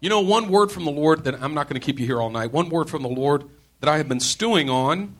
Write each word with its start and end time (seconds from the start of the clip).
You 0.00 0.10
know, 0.10 0.20
one 0.20 0.48
word 0.48 0.70
from 0.70 0.84
the 0.84 0.90
Lord 0.90 1.24
that 1.24 1.42
I'm 1.42 1.54
not 1.54 1.68
going 1.68 1.80
to 1.80 1.84
keep 1.84 1.98
you 1.98 2.06
here 2.06 2.20
all 2.20 2.30
night, 2.30 2.52
one 2.52 2.68
word 2.68 2.90
from 2.90 3.02
the 3.02 3.08
Lord 3.08 3.44
that 3.80 3.88
I 3.88 3.96
have 3.96 4.08
been 4.08 4.20
stewing 4.20 4.68
on 4.68 5.16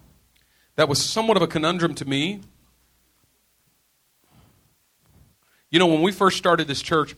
that 0.77 0.89
was 0.89 1.03
somewhat 1.03 1.37
of 1.37 1.43
a 1.43 1.47
conundrum 1.47 1.95
to 1.95 2.05
me. 2.05 2.41
You 5.71 5.79
know, 5.79 5.87
when 5.87 6.03
we 6.03 6.13
first 6.13 6.37
started 6.37 6.69
this 6.69 6.83
church, 6.83 7.17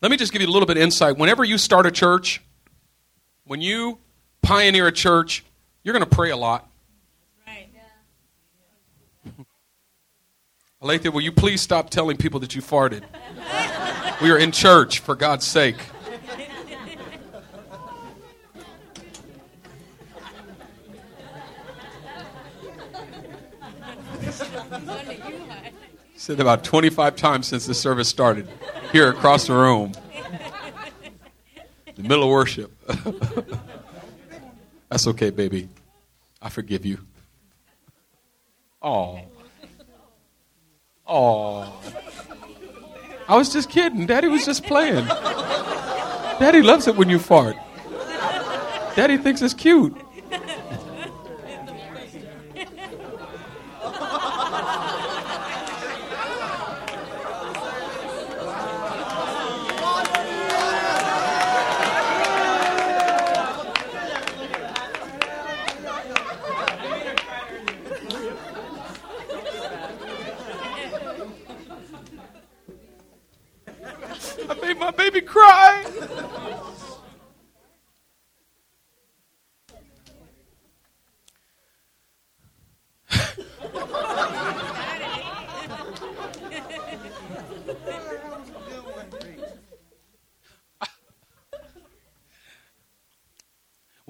let 0.00 0.10
me 0.10 0.16
just 0.16 0.32
give 0.32 0.40
you 0.40 0.48
a 0.48 0.50
little 0.50 0.66
bit 0.66 0.76
of 0.76 0.82
insight. 0.82 1.18
Whenever 1.18 1.44
you 1.44 1.58
start 1.58 1.84
a 1.84 1.90
church, 1.90 2.40
when 3.44 3.60
you 3.60 3.98
pioneer 4.40 4.86
a 4.86 4.92
church, 4.92 5.44
you're 5.82 5.92
going 5.92 6.08
to 6.08 6.16
pray 6.16 6.30
a 6.30 6.36
lot. 6.36 6.68
Right. 7.46 7.68
Alethea, 10.80 11.10
will 11.10 11.20
you 11.20 11.32
please 11.32 11.60
stop 11.60 11.90
telling 11.90 12.16
people 12.16 12.40
that 12.40 12.54
you 12.54 12.62
farted? 12.62 13.02
we 14.22 14.30
are 14.30 14.38
in 14.38 14.52
church, 14.52 15.00
for 15.00 15.14
God's 15.14 15.46
sake. 15.46 15.76
Said 26.20 26.38
about 26.38 26.64
25 26.64 27.16
times 27.16 27.46
since 27.46 27.64
the 27.64 27.72
service 27.72 28.06
started 28.06 28.46
here 28.92 29.08
across 29.08 29.46
the 29.46 29.54
room. 29.54 29.92
The 31.96 32.02
middle 32.02 32.24
of 32.24 32.28
worship. 32.28 32.70
That's 34.90 35.06
okay, 35.06 35.30
baby. 35.30 35.70
I 36.42 36.50
forgive 36.50 36.84
you. 36.84 36.98
Oh. 38.82 39.22
Oh. 41.06 41.80
I 43.26 43.34
was 43.34 43.50
just 43.50 43.70
kidding. 43.70 44.04
Daddy 44.04 44.28
was 44.28 44.44
just 44.44 44.64
playing. 44.64 45.06
Daddy 45.06 46.60
loves 46.60 46.86
it 46.86 46.96
when 46.96 47.08
you 47.08 47.18
fart. 47.18 47.56
Daddy 48.94 49.16
thinks 49.16 49.40
it's 49.40 49.54
cute. 49.54 49.96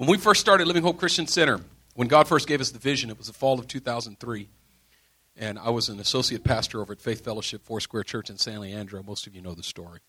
we 0.11 0.17
first 0.17 0.41
started 0.41 0.67
Living 0.67 0.83
Hope 0.83 0.97
Christian 0.97 1.25
Center, 1.25 1.61
when 1.93 2.09
God 2.09 2.27
first 2.27 2.45
gave 2.45 2.59
us 2.59 2.71
the 2.71 2.79
vision, 2.79 3.09
it 3.09 3.17
was 3.17 3.27
the 3.27 3.33
fall 3.33 3.57
of 3.57 3.67
2003. 3.69 4.49
And 5.37 5.57
I 5.57 5.69
was 5.69 5.87
an 5.87 6.01
associate 6.01 6.43
pastor 6.43 6.81
over 6.81 6.91
at 6.91 6.99
Faith 6.99 7.23
Fellowship 7.23 7.63
Foursquare 7.63 8.03
Church 8.03 8.29
in 8.29 8.37
San 8.37 8.59
Leandro. 8.59 9.01
Most 9.03 9.25
of 9.25 9.33
you 9.33 9.41
know 9.41 9.53
the 9.53 9.63
story. 9.63 10.01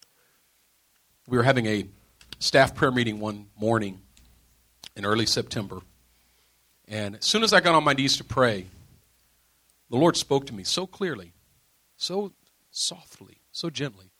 We 1.28 1.36
were 1.36 1.44
having 1.44 1.67
a 1.67 1.86
staff 2.41 2.75
prayer 2.75 2.91
meeting 2.91 3.20
one 3.20 3.47
morning 3.56 4.00
in 4.97 5.06
early 5.06 5.25
September. 5.25 5.78
And 6.89 7.14
as 7.14 7.25
soon 7.25 7.44
as 7.44 7.53
I 7.53 7.61
got 7.61 7.77
on 7.77 7.84
my 7.84 7.92
knees 7.92 8.16
to 8.16 8.25
pray, 8.25 8.66
the 9.89 9.97
Lord 9.97 10.16
spoke 10.16 10.47
to 10.49 10.53
me 10.53 10.65
so 10.65 10.84
clearly, 10.84 11.32
so 11.97 12.32
softly, 12.72 13.38
so 13.53 13.71
gently. 13.71 14.10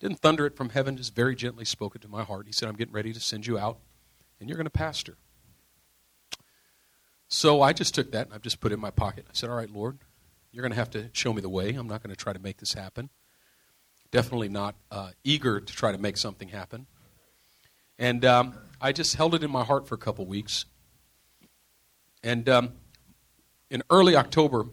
Didn't 0.00 0.18
thunder 0.18 0.44
it 0.44 0.54
from 0.54 0.68
heaven, 0.68 0.98
just 0.98 1.14
very 1.14 1.34
gently 1.34 1.64
spoke 1.64 1.96
it 1.96 2.02
to 2.02 2.08
my 2.08 2.24
heart. 2.24 2.44
He 2.44 2.52
said, 2.52 2.68
I'm 2.68 2.76
getting 2.76 2.92
ready 2.92 3.14
to 3.14 3.20
send 3.20 3.46
you 3.46 3.58
out 3.58 3.78
and 4.42 4.50
you're 4.50 4.56
going 4.56 4.66
to 4.66 4.70
pastor. 4.70 5.16
So 7.28 7.62
I 7.62 7.72
just 7.72 7.94
took 7.94 8.12
that 8.12 8.26
and 8.26 8.34
I've 8.34 8.42
just 8.42 8.60
put 8.60 8.72
it 8.72 8.74
in 8.74 8.80
my 8.80 8.90
pocket. 8.90 9.24
I 9.28 9.32
said, 9.32 9.48
All 9.48 9.56
right, 9.56 9.70
Lord, 9.70 9.98
you're 10.50 10.62
going 10.62 10.72
to 10.72 10.76
have 10.76 10.90
to 10.90 11.08
show 11.12 11.32
me 11.32 11.40
the 11.40 11.48
way. 11.48 11.70
I'm 11.70 11.88
not 11.88 12.02
going 12.02 12.14
to 12.14 12.16
try 12.16 12.34
to 12.34 12.38
make 12.38 12.58
this 12.58 12.74
happen. 12.74 13.08
Definitely 14.10 14.50
not 14.50 14.74
uh, 14.90 15.12
eager 15.24 15.60
to 15.60 15.72
try 15.72 15.92
to 15.92 15.96
make 15.96 16.18
something 16.18 16.48
happen. 16.48 16.86
And 17.98 18.24
um, 18.24 18.54
I 18.80 18.92
just 18.92 19.14
held 19.14 19.34
it 19.34 19.42
in 19.42 19.50
my 19.50 19.64
heart 19.64 19.86
for 19.86 19.94
a 19.94 19.98
couple 19.98 20.26
weeks. 20.26 20.66
And 22.22 22.48
um, 22.48 22.72
in 23.70 23.82
early 23.88 24.16
October, 24.16 24.66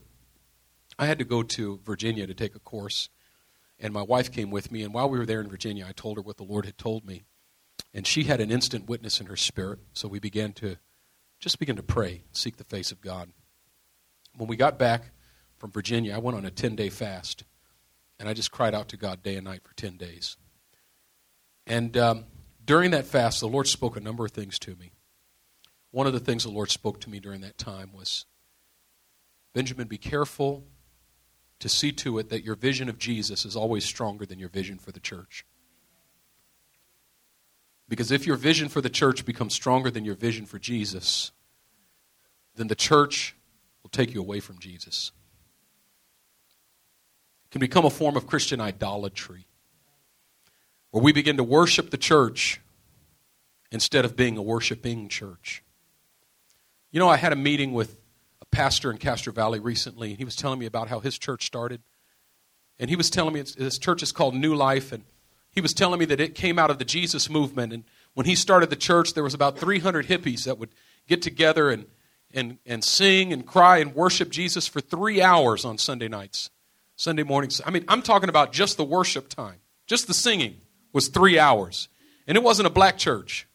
I 0.97 1.05
had 1.05 1.19
to 1.19 1.25
go 1.25 1.43
to 1.43 1.79
Virginia 1.85 2.27
to 2.27 2.33
take 2.33 2.55
a 2.55 2.59
course. 2.59 3.07
And 3.79 3.93
my 3.93 4.01
wife 4.01 4.31
came 4.31 4.49
with 4.49 4.71
me. 4.71 4.83
And 4.83 4.93
while 4.93 5.09
we 5.09 5.17
were 5.17 5.25
there 5.25 5.39
in 5.39 5.47
Virginia, 5.47 5.85
I 5.87 5.93
told 5.93 6.17
her 6.17 6.23
what 6.23 6.37
the 6.37 6.43
Lord 6.43 6.65
had 6.65 6.77
told 6.77 7.05
me. 7.05 7.23
And 7.93 8.05
she 8.05 8.23
had 8.23 8.39
an 8.39 8.51
instant 8.51 8.87
witness 8.87 9.19
in 9.19 9.27
her 9.27 9.35
spirit, 9.35 9.79
so 9.93 10.07
we 10.07 10.19
began 10.19 10.53
to 10.53 10.77
just 11.39 11.59
begin 11.59 11.75
to 11.77 11.83
pray, 11.83 12.23
seek 12.31 12.57
the 12.57 12.63
face 12.63 12.91
of 12.91 13.01
God. 13.01 13.31
When 14.37 14.47
we 14.47 14.55
got 14.55 14.77
back 14.77 15.11
from 15.57 15.71
Virginia, 15.71 16.13
I 16.13 16.19
went 16.19 16.37
on 16.37 16.45
a 16.45 16.51
10 16.51 16.75
day 16.75 16.89
fast, 16.89 17.43
and 18.19 18.29
I 18.29 18.33
just 18.33 18.51
cried 18.51 18.75
out 18.75 18.89
to 18.89 18.97
God 18.97 19.23
day 19.23 19.35
and 19.35 19.45
night 19.45 19.63
for 19.63 19.73
10 19.75 19.97
days. 19.97 20.37
And 21.65 21.95
um, 21.97 22.25
during 22.63 22.91
that 22.91 23.05
fast, 23.05 23.39
the 23.39 23.47
Lord 23.47 23.67
spoke 23.67 23.97
a 23.97 24.01
number 24.01 24.25
of 24.25 24.31
things 24.31 24.59
to 24.59 24.75
me. 24.75 24.91
One 25.91 26.05
of 26.05 26.13
the 26.13 26.19
things 26.19 26.43
the 26.43 26.51
Lord 26.51 26.69
spoke 26.69 26.99
to 27.01 27.09
me 27.09 27.19
during 27.19 27.41
that 27.41 27.57
time 27.57 27.91
was 27.93 28.25
Benjamin, 29.53 29.87
be 29.87 29.97
careful 29.97 30.65
to 31.59 31.67
see 31.67 31.91
to 31.91 32.19
it 32.19 32.29
that 32.29 32.43
your 32.43 32.55
vision 32.55 32.89
of 32.89 32.97
Jesus 32.97 33.45
is 33.45 33.55
always 33.55 33.83
stronger 33.83 34.25
than 34.25 34.39
your 34.39 34.49
vision 34.49 34.77
for 34.77 34.91
the 34.91 34.99
church. 34.99 35.45
Because 37.89 38.11
if 38.11 38.27
your 38.27 38.37
vision 38.37 38.69
for 38.69 38.81
the 38.81 38.89
church 38.89 39.25
becomes 39.25 39.53
stronger 39.53 39.89
than 39.89 40.05
your 40.05 40.15
vision 40.15 40.45
for 40.45 40.59
Jesus, 40.59 41.31
then 42.55 42.67
the 42.67 42.75
church 42.75 43.35
will 43.81 43.89
take 43.89 44.13
you 44.13 44.21
away 44.21 44.39
from 44.39 44.59
Jesus. 44.59 45.11
It 47.45 47.51
can 47.51 47.59
become 47.59 47.85
a 47.85 47.89
form 47.89 48.15
of 48.15 48.27
Christian 48.27 48.61
idolatry 48.61 49.47
where 50.91 51.03
we 51.03 51.11
begin 51.11 51.37
to 51.37 51.43
worship 51.43 51.89
the 51.89 51.97
church 51.97 52.61
instead 53.71 54.05
of 54.05 54.15
being 54.15 54.37
a 54.37 54.41
worshiping 54.41 55.09
church. 55.09 55.63
You 56.91 56.99
know, 56.99 57.09
I 57.09 57.17
had 57.17 57.33
a 57.33 57.35
meeting 57.35 57.73
with 57.73 57.99
a 58.41 58.45
pastor 58.45 58.91
in 58.91 58.97
Castro 58.97 59.33
Valley 59.33 59.59
recently, 59.59 60.09
and 60.11 60.17
he 60.17 60.25
was 60.25 60.35
telling 60.35 60.59
me 60.59 60.65
about 60.67 60.89
how 60.89 60.99
his 60.99 61.17
church 61.17 61.45
started. 61.45 61.81
And 62.79 62.89
he 62.89 62.95
was 62.95 63.09
telling 63.09 63.33
me 63.33 63.39
his 63.39 63.77
church 63.79 64.03
is 64.03 64.11
called 64.11 64.35
New 64.35 64.55
Life, 64.55 64.91
and 64.91 65.03
he 65.51 65.61
was 65.61 65.73
telling 65.73 65.99
me 65.99 66.05
that 66.05 66.19
it 66.19 66.35
came 66.35 66.59
out 66.59 66.69
of 66.69 66.77
the 66.77 66.85
Jesus 66.85 67.29
movement. 67.29 67.73
And 67.73 67.83
when 68.13 68.25
he 68.25 68.35
started 68.35 68.69
the 68.69 68.75
church, 68.75 69.13
there 69.13 69.23
was 69.23 69.33
about 69.33 69.57
300 69.57 70.07
hippies 70.07 70.45
that 70.45 70.57
would 70.57 70.69
get 71.07 71.21
together 71.21 71.69
and, 71.69 71.85
and, 72.33 72.57
and 72.65 72.83
sing 72.83 73.33
and 73.33 73.45
cry 73.45 73.77
and 73.77 73.95
worship 73.95 74.29
Jesus 74.29 74.67
for 74.67 74.81
three 74.81 75.21
hours 75.21 75.65
on 75.65 75.77
Sunday 75.77 76.07
nights, 76.07 76.49
Sunday 76.95 77.23
mornings. 77.23 77.61
I 77.65 77.71
mean, 77.71 77.85
I'm 77.87 78.01
talking 78.01 78.29
about 78.29 78.53
just 78.53 78.77
the 78.77 78.83
worship 78.83 79.29
time, 79.29 79.57
just 79.87 80.07
the 80.07 80.13
singing 80.13 80.57
was 80.93 81.07
three 81.07 81.39
hours. 81.39 81.87
And 82.27 82.37
it 82.37 82.43
wasn't 82.43 82.67
a 82.67 82.71
black 82.71 82.97
church. 82.97 83.47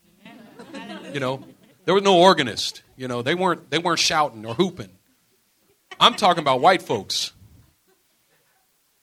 You 1.12 1.20
know, 1.20 1.44
there 1.84 1.94
was 1.94 2.02
no 2.02 2.18
organist. 2.18 2.82
You 2.96 3.06
know, 3.06 3.22
they 3.22 3.36
weren't, 3.36 3.70
they 3.70 3.78
weren't 3.78 4.00
shouting 4.00 4.44
or 4.44 4.54
hooping. 4.54 4.90
I'm 6.00 6.14
talking 6.14 6.42
about 6.42 6.60
white 6.60 6.82
folks 6.82 7.32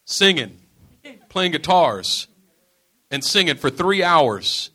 singing, 0.04 0.60
playing 1.30 1.54
guitars, 1.54 2.28
and 3.12 3.24
singing 3.24 3.58
for 3.58 3.70
three 3.70 4.02
hours. 4.02 4.72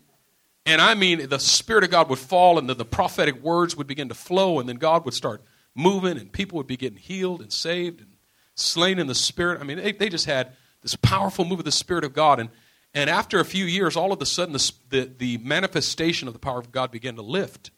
And 0.66 0.80
I 0.80 0.94
mean, 0.94 1.28
the 1.28 1.38
Spirit 1.38 1.84
of 1.84 1.90
God 1.90 2.08
would 2.10 2.18
fall, 2.18 2.58
and 2.58 2.68
then 2.68 2.76
the 2.76 2.84
prophetic 2.84 3.42
words 3.42 3.76
would 3.76 3.86
begin 3.86 4.08
to 4.08 4.14
flow, 4.14 4.60
and 4.60 4.68
then 4.68 4.76
God 4.76 5.04
would 5.04 5.14
start 5.14 5.42
moving, 5.74 6.18
and 6.18 6.30
people 6.30 6.56
would 6.58 6.66
be 6.66 6.76
getting 6.76 6.98
healed 6.98 7.40
and 7.40 7.52
saved 7.52 8.00
and 8.00 8.10
slain 8.54 8.98
in 8.98 9.06
the 9.06 9.14
Spirit. 9.14 9.60
I 9.60 9.64
mean, 9.64 9.78
they, 9.78 9.92
they 9.92 10.08
just 10.08 10.26
had 10.26 10.52
this 10.82 10.96
powerful 10.96 11.44
move 11.44 11.60
of 11.60 11.64
the 11.64 11.72
Spirit 11.72 12.04
of 12.04 12.12
God. 12.12 12.40
And, 12.40 12.50
and 12.94 13.08
after 13.08 13.40
a 13.40 13.44
few 13.44 13.64
years, 13.64 13.96
all 13.96 14.12
of 14.12 14.20
a 14.20 14.26
sudden, 14.26 14.52
the, 14.52 14.72
the, 14.90 15.12
the 15.18 15.38
manifestation 15.38 16.28
of 16.28 16.34
the 16.34 16.40
power 16.40 16.58
of 16.58 16.72
God 16.72 16.90
began 16.90 17.16
to 17.16 17.22
lift. 17.22 17.70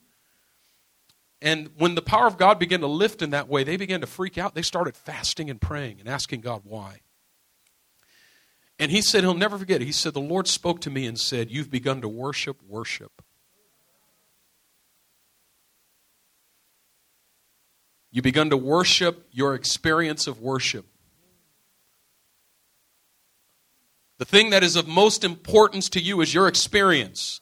And 1.41 1.71
when 1.77 1.95
the 1.95 2.03
power 2.03 2.27
of 2.27 2.37
God 2.37 2.59
began 2.59 2.81
to 2.81 2.87
lift 2.87 3.23
in 3.23 3.31
that 3.31 3.49
way, 3.49 3.65
they 3.65 3.77
began 3.77 4.01
to 4.01 4.07
freak 4.07 4.39
out. 4.39 4.55
They 4.55 4.63
started 4.63 4.97
fasting 4.97 5.51
and 5.51 5.61
praying 5.61 6.01
and 6.01 6.09
asking 6.09 6.41
God 6.41 6.63
why. 6.65 7.01
And 8.79 8.93
he 8.93 9.03
said 9.03 9.25
he'll 9.25 9.35
never 9.35 9.59
forget 9.59 9.83
it. 9.83 9.87
He 9.87 9.93
said, 9.93 10.15
The 10.15 10.21
Lord 10.21 10.47
spoke 10.47 10.81
to 10.83 10.91
me 10.91 11.07
and 11.07 11.19
said, 11.19 11.51
You've 11.51 11.71
begun 11.71 12.01
to 12.03 12.09
worship, 12.09 12.63
worship. 12.67 13.23
You've 18.11 18.25
begun 18.25 18.51
to 18.51 18.57
worship 18.57 19.29
your 19.33 19.55
experience 19.55 20.27
of 20.27 20.41
worship. 20.41 20.87
The 24.19 24.25
thing 24.25 24.51
that 24.51 24.65
is 24.65 24.77
of 24.77 24.89
most 24.89 25.25
importance 25.25 25.89
to 25.91 26.01
you 26.01 26.21
is 26.21 26.33
your 26.35 26.49
experience. 26.49 27.41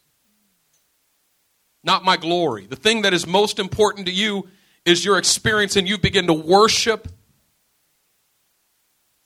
not 1.84 2.04
my 2.04 2.16
glory. 2.16 2.66
The 2.66 2.76
thing 2.76 3.02
that 3.02 3.14
is 3.14 3.26
most 3.28 3.60
important 3.60 4.06
to 4.06 4.12
you 4.12 4.48
is 4.84 5.04
your 5.04 5.18
experience, 5.18 5.76
and 5.76 5.88
you 5.88 5.98
begin 5.98 6.26
to 6.26 6.32
worship 6.32 7.06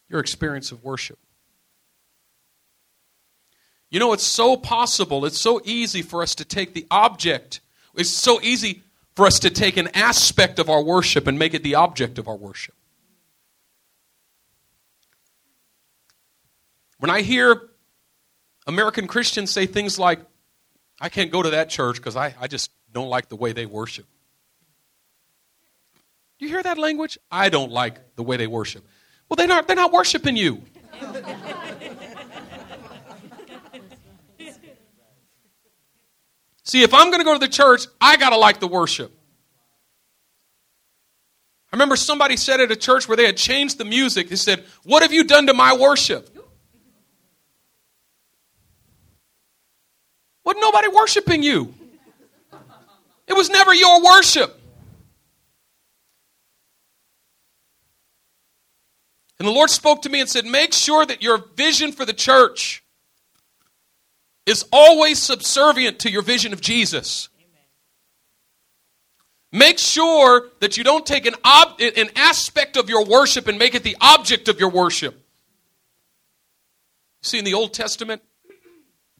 your 0.08 0.20
experience 0.20 0.70
of 0.70 0.84
worship. 0.84 1.18
You 3.90 3.98
know, 3.98 4.12
it's 4.12 4.26
so 4.26 4.56
possible, 4.56 5.24
it's 5.24 5.38
so 5.38 5.60
easy 5.64 6.02
for 6.02 6.22
us 6.22 6.36
to 6.36 6.44
take 6.44 6.74
the 6.74 6.86
object, 6.90 7.60
it's 7.94 8.10
so 8.10 8.40
easy 8.40 8.82
for 9.16 9.26
us 9.26 9.40
to 9.40 9.50
take 9.50 9.76
an 9.76 9.88
aspect 9.94 10.58
of 10.58 10.70
our 10.70 10.82
worship 10.82 11.26
and 11.26 11.38
make 11.38 11.54
it 11.54 11.64
the 11.64 11.74
object 11.74 12.18
of 12.18 12.28
our 12.28 12.36
worship. 12.36 12.74
When 16.98 17.10
I 17.10 17.22
hear 17.22 17.68
American 18.66 19.06
Christians 19.06 19.50
say 19.50 19.66
things 19.66 19.98
like, 19.98 20.20
I 21.00 21.08
can't 21.08 21.32
go 21.32 21.42
to 21.42 21.50
that 21.50 21.70
church 21.70 21.96
because 21.96 22.14
I, 22.14 22.34
I 22.40 22.46
just 22.46 22.70
don't 22.92 23.08
like 23.08 23.28
the 23.28 23.36
way 23.36 23.52
they 23.52 23.66
worship. 23.66 24.06
Do 26.38 26.46
you 26.46 26.52
hear 26.52 26.62
that 26.62 26.78
language? 26.78 27.18
I 27.30 27.48
don't 27.48 27.72
like 27.72 28.16
the 28.16 28.22
way 28.22 28.36
they 28.36 28.46
worship. 28.46 28.86
Well, 29.28 29.36
they're 29.36 29.46
not, 29.46 29.66
they're 29.66 29.76
not 29.76 29.92
worshiping 29.92 30.36
you. 30.36 30.62
See, 36.70 36.84
if 36.84 36.94
I'm 36.94 37.08
going 37.08 37.18
to 37.18 37.24
go 37.24 37.32
to 37.32 37.40
the 37.40 37.48
church, 37.48 37.88
I 38.00 38.16
got 38.16 38.30
to 38.30 38.36
like 38.36 38.60
the 38.60 38.68
worship. 38.68 39.10
I 41.72 41.76
remember 41.76 41.96
somebody 41.96 42.36
said 42.36 42.60
at 42.60 42.70
a 42.70 42.76
church 42.76 43.08
where 43.08 43.16
they 43.16 43.26
had 43.26 43.36
changed 43.36 43.76
the 43.76 43.84
music, 43.84 44.28
they 44.28 44.36
said, 44.36 44.64
What 44.84 45.02
have 45.02 45.12
you 45.12 45.24
done 45.24 45.48
to 45.48 45.52
my 45.52 45.76
worship? 45.76 46.30
Wasn't 50.44 50.62
nobody 50.62 50.86
worshiping 50.86 51.42
you. 51.42 51.74
It 53.26 53.32
was 53.32 53.50
never 53.50 53.74
your 53.74 54.04
worship. 54.04 54.56
And 59.40 59.48
the 59.48 59.52
Lord 59.52 59.70
spoke 59.70 60.02
to 60.02 60.08
me 60.08 60.20
and 60.20 60.30
said, 60.30 60.46
Make 60.46 60.72
sure 60.72 61.04
that 61.04 61.20
your 61.20 61.38
vision 61.56 61.90
for 61.90 62.04
the 62.04 62.12
church 62.14 62.84
is 64.50 64.64
always 64.72 65.22
subservient 65.22 66.00
to 66.00 66.10
your 66.10 66.22
vision 66.22 66.52
of 66.52 66.60
Jesus. 66.60 67.28
Make 69.52 69.78
sure 69.78 70.48
that 70.60 70.76
you 70.76 70.84
don't 70.84 71.06
take 71.06 71.26
an, 71.26 71.34
ob- 71.44 71.80
an 71.80 72.10
aspect 72.16 72.76
of 72.76 72.88
your 72.88 73.04
worship 73.04 73.48
and 73.48 73.58
make 73.58 73.74
it 73.74 73.82
the 73.82 73.96
object 74.00 74.48
of 74.48 74.58
your 74.60 74.70
worship. 74.70 75.24
See, 77.22 77.38
in 77.38 77.44
the 77.44 77.54
Old 77.54 77.72
Testament, 77.72 78.22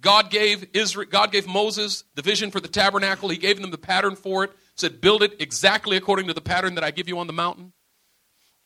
God 0.01 0.31
gave 0.31 0.67
Israel, 0.73 1.09
God 1.11 1.31
gave 1.31 1.47
Moses 1.47 2.05
the 2.15 2.23
vision 2.23 2.51
for 2.51 2.61
the 2.61 2.69
tabernacle. 2.69 3.29
He 3.29 3.37
gave 3.37 3.61
them 3.61 3.71
the 3.71 3.79
pattern 3.79 4.17
for 4.17 4.45
it. 4.45 4.53
Said, 4.75 5.01
"Build 5.01 5.23
it 5.23 5.41
exactly 5.41 5.97
according 5.97 6.27
to 6.29 6.35
the 6.35 6.41
pattern 6.41 6.75
that 6.77 6.85
I 6.85 6.91
give 6.91 7.07
you 7.09 7.19
on 7.19 7.27
the 7.27 7.33
mountain." 7.35 7.73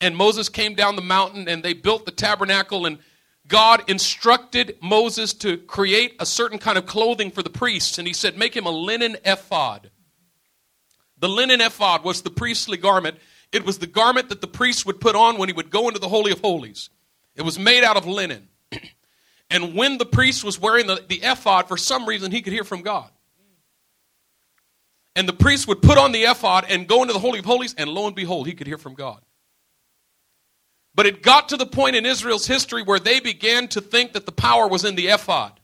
And 0.00 0.16
Moses 0.16 0.48
came 0.48 0.74
down 0.74 0.96
the 0.96 1.02
mountain 1.02 1.48
and 1.48 1.62
they 1.62 1.72
built 1.72 2.04
the 2.04 2.12
tabernacle 2.12 2.86
and 2.86 2.98
God 3.46 3.88
instructed 3.88 4.76
Moses 4.80 5.34
to 5.34 5.58
create 5.58 6.16
a 6.18 6.26
certain 6.26 6.58
kind 6.58 6.78
of 6.78 6.86
clothing 6.86 7.30
for 7.30 7.42
the 7.42 7.50
priests 7.50 7.98
and 7.98 8.06
he 8.06 8.14
said, 8.14 8.38
"Make 8.38 8.56
him 8.56 8.66
a 8.66 8.70
linen 8.70 9.16
ephod." 9.24 9.90
The 11.18 11.28
linen 11.28 11.60
ephod 11.60 12.04
was 12.04 12.22
the 12.22 12.30
priestly 12.30 12.76
garment. 12.76 13.18
It 13.52 13.64
was 13.64 13.78
the 13.78 13.86
garment 13.86 14.30
that 14.30 14.40
the 14.40 14.46
priest 14.46 14.84
would 14.86 15.00
put 15.00 15.14
on 15.14 15.38
when 15.38 15.48
he 15.48 15.52
would 15.52 15.70
go 15.70 15.88
into 15.88 16.00
the 16.00 16.08
holy 16.08 16.32
of 16.32 16.40
holies. 16.40 16.90
It 17.36 17.42
was 17.42 17.58
made 17.58 17.84
out 17.84 17.96
of 17.96 18.06
linen. 18.06 18.48
And 19.50 19.74
when 19.74 19.98
the 19.98 20.06
priest 20.06 20.42
was 20.42 20.58
wearing 20.58 20.86
the, 20.86 21.04
the 21.06 21.20
ephod, 21.22 21.68
for 21.68 21.76
some 21.76 22.06
reason 22.06 22.32
he 22.32 22.42
could 22.42 22.52
hear 22.52 22.64
from 22.64 22.82
God. 22.82 23.10
And 25.14 25.28
the 25.28 25.34
priest 25.34 25.68
would 25.68 25.80
put 25.80 25.96
on 25.96 26.12
the 26.12 26.22
ephod 26.22 26.64
and 26.68 26.88
go 26.88 27.02
into 27.02 27.12
the 27.12 27.20
Holy 27.20 27.38
of 27.38 27.44
Holies, 27.44 27.74
and 27.74 27.88
lo 27.90 28.06
and 28.06 28.16
behold, 28.16 28.46
he 28.48 28.54
could 28.54 28.66
hear 28.66 28.78
from 28.78 28.94
God. 28.94 29.20
But 30.94 31.06
it 31.06 31.22
got 31.22 31.48
to 31.48 31.56
the 31.56 31.66
point 31.66 31.96
in 31.96 32.06
Israel's 32.06 32.46
history 32.46 32.82
where 32.82 33.00
they 33.00 33.20
began 33.20 33.68
to 33.68 33.80
think 33.80 34.12
that 34.12 34.26
the 34.26 34.32
power 34.32 34.68
was 34.68 34.84
in 34.84 34.94
the 34.94 35.08
ephod. 35.08 35.58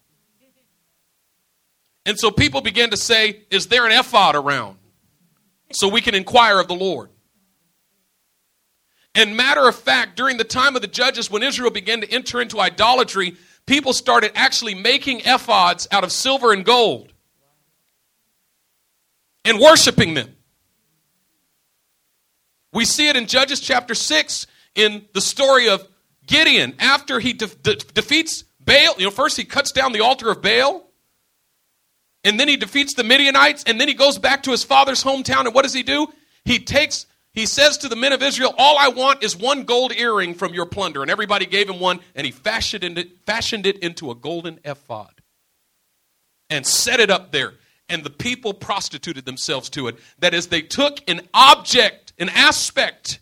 And 2.04 2.18
so 2.18 2.30
people 2.30 2.60
began 2.60 2.90
to 2.90 2.96
say, 2.96 3.42
Is 3.50 3.68
there 3.68 3.86
an 3.86 3.92
ephod 3.92 4.34
around? 4.34 4.78
So 5.72 5.88
we 5.88 6.00
can 6.00 6.14
inquire 6.14 6.58
of 6.58 6.66
the 6.66 6.74
Lord. 6.74 7.10
And 9.14 9.36
matter 9.36 9.68
of 9.68 9.76
fact, 9.76 10.16
during 10.16 10.36
the 10.36 10.44
time 10.44 10.76
of 10.76 10.82
the 10.82 10.88
judges, 10.88 11.30
when 11.30 11.42
Israel 11.42 11.70
began 11.70 12.00
to 12.00 12.10
enter 12.10 12.40
into 12.40 12.60
idolatry, 12.60 13.36
people 13.66 13.92
started 13.92 14.32
actually 14.34 14.74
making 14.74 15.20
ephods 15.20 15.86
out 15.92 16.04
of 16.04 16.12
silver 16.12 16.52
and 16.52 16.64
gold 16.64 17.12
and 19.44 19.58
worshiping 19.58 20.14
them. 20.14 20.34
We 22.72 22.84
see 22.84 23.08
it 23.08 23.16
in 23.16 23.26
Judges 23.26 23.60
chapter 23.60 23.94
6 23.94 24.46
in 24.74 25.06
the 25.12 25.20
story 25.20 25.68
of 25.68 25.86
Gideon 26.26 26.74
after 26.78 27.20
he 27.20 27.32
de- 27.32 27.46
de- 27.46 27.76
defeats 27.76 28.44
Baal. 28.60 28.94
You 28.98 29.04
know, 29.04 29.10
first 29.10 29.36
he 29.36 29.44
cuts 29.44 29.72
down 29.72 29.92
the 29.92 30.00
altar 30.00 30.30
of 30.30 30.42
Baal, 30.42 30.86
and 32.24 32.38
then 32.38 32.48
he 32.48 32.56
defeats 32.56 32.94
the 32.94 33.04
Midianites, 33.04 33.64
and 33.64 33.80
then 33.80 33.88
he 33.88 33.94
goes 33.94 34.18
back 34.18 34.42
to 34.44 34.50
his 34.50 34.64
father's 34.64 35.02
hometown. 35.02 35.46
And 35.46 35.54
what 35.54 35.62
does 35.62 35.74
he 35.74 35.82
do? 35.82 36.08
He 36.44 36.58
takes 36.58 37.06
he 37.32 37.46
says 37.46 37.78
to 37.78 37.88
the 37.88 37.96
men 37.96 38.12
of 38.12 38.22
Israel, 38.22 38.54
All 38.58 38.76
I 38.78 38.88
want 38.88 39.22
is 39.22 39.36
one 39.36 39.62
gold 39.62 39.92
earring 39.92 40.34
from 40.34 40.52
your 40.52 40.66
plunder. 40.66 41.02
And 41.02 41.10
everybody 41.10 41.46
gave 41.46 41.68
him 41.68 41.78
one, 41.78 42.00
and 42.14 42.24
he 42.24 42.32
fashioned 42.32 42.98
it, 42.98 43.24
fashioned 43.24 43.66
it 43.66 43.78
into 43.78 44.10
a 44.10 44.14
golden 44.14 44.58
ephod 44.64 45.20
and 46.48 46.66
set 46.66 46.98
it 46.98 47.10
up 47.10 47.30
there. 47.30 47.54
And 47.88 48.02
the 48.02 48.10
people 48.10 48.52
prostituted 48.52 49.24
themselves 49.24 49.70
to 49.70 49.88
it. 49.88 49.98
That 50.18 50.34
is, 50.34 50.48
they 50.48 50.62
took 50.62 51.00
an 51.08 51.22
object, 51.32 52.12
an 52.18 52.28
aspect, 52.30 53.20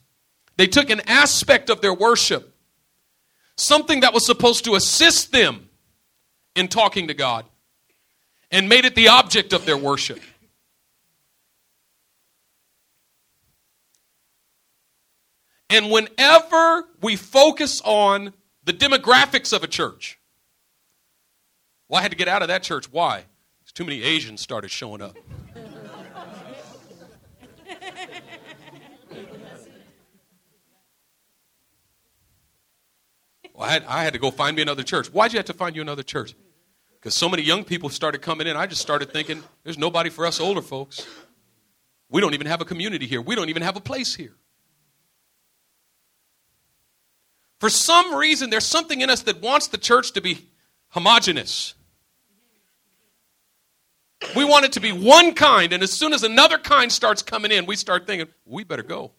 they 0.58 0.66
took 0.66 0.90
an 0.90 1.00
aspect 1.06 1.70
of 1.70 1.80
their 1.80 1.94
worship, 1.94 2.54
something 3.56 4.00
that 4.00 4.12
was 4.12 4.26
supposed 4.26 4.64
to 4.64 4.74
assist 4.74 5.32
them 5.32 5.70
in 6.54 6.68
talking 6.68 7.08
to 7.08 7.14
God, 7.14 7.46
and 8.50 8.68
made 8.68 8.84
it 8.84 8.94
the 8.94 9.08
object 9.08 9.54
of 9.54 9.64
their 9.64 9.78
worship. 9.78 10.20
And 15.70 15.90
whenever 15.90 16.84
we 17.02 17.16
focus 17.16 17.80
on 17.84 18.32
the 18.64 18.72
demographics 18.72 19.52
of 19.52 19.62
a 19.62 19.66
church, 19.66 20.18
well, 21.88 22.00
I 22.00 22.02
had 22.02 22.10
to 22.10 22.16
get 22.16 22.28
out 22.28 22.42
of 22.42 22.48
that 22.48 22.62
church. 22.62 22.90
Why? 22.90 23.24
Too 23.74 23.84
many 23.84 24.02
Asians 24.02 24.40
started 24.40 24.72
showing 24.72 25.00
up. 25.00 25.16
Well, 33.58 33.68
I 33.68 33.72
had, 33.72 33.84
I 33.86 34.04
had, 34.04 34.12
to 34.12 34.20
go 34.20 34.30
find 34.30 34.54
me 34.54 34.62
another 34.62 34.84
church. 34.84 35.08
Why'd 35.08 35.32
you 35.32 35.38
have 35.40 35.46
to 35.46 35.52
find 35.52 35.74
you 35.74 35.82
another 35.82 36.04
church? 36.04 36.36
Because 36.94 37.14
so 37.14 37.28
many 37.28 37.42
young 37.42 37.64
people 37.64 37.88
started 37.88 38.22
coming 38.22 38.46
in. 38.46 38.56
I 38.56 38.66
just 38.66 38.80
started 38.80 39.12
thinking, 39.12 39.42
there's 39.64 39.76
nobody 39.76 40.10
for 40.10 40.26
us 40.26 40.38
older 40.38 40.62
folks. 40.62 41.04
We 42.08 42.20
don't 42.20 42.34
even 42.34 42.46
have 42.46 42.60
a 42.60 42.64
community 42.64 43.08
here. 43.08 43.20
We 43.20 43.34
don't 43.34 43.48
even 43.48 43.62
have 43.62 43.76
a 43.76 43.80
place 43.80 44.14
here. 44.14 44.36
For 47.58 47.68
some 47.68 48.14
reason, 48.14 48.50
there's 48.50 48.64
something 48.64 49.00
in 49.00 49.10
us 49.10 49.22
that 49.22 49.42
wants 49.42 49.66
the 49.66 49.78
church 49.78 50.12
to 50.12 50.20
be 50.20 50.46
homogenous. 50.90 51.74
We 54.36 54.44
want 54.44 54.66
it 54.66 54.72
to 54.72 54.80
be 54.80 54.92
one 54.92 55.34
kind, 55.34 55.72
and 55.72 55.82
as 55.82 55.92
soon 55.92 56.12
as 56.12 56.22
another 56.22 56.58
kind 56.58 56.92
starts 56.92 57.22
coming 57.22 57.50
in, 57.50 57.66
we 57.66 57.74
start 57.74 58.06
thinking, 58.06 58.28
we 58.44 58.62
better 58.62 58.84
go. 58.84 59.10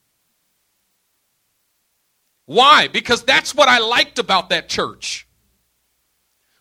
Why? 2.50 2.88
Because 2.88 3.22
that's 3.24 3.54
what 3.54 3.70
I 3.70 3.78
liked 3.78 4.18
about 4.18 4.50
that 4.50 4.70
church. 4.70 5.28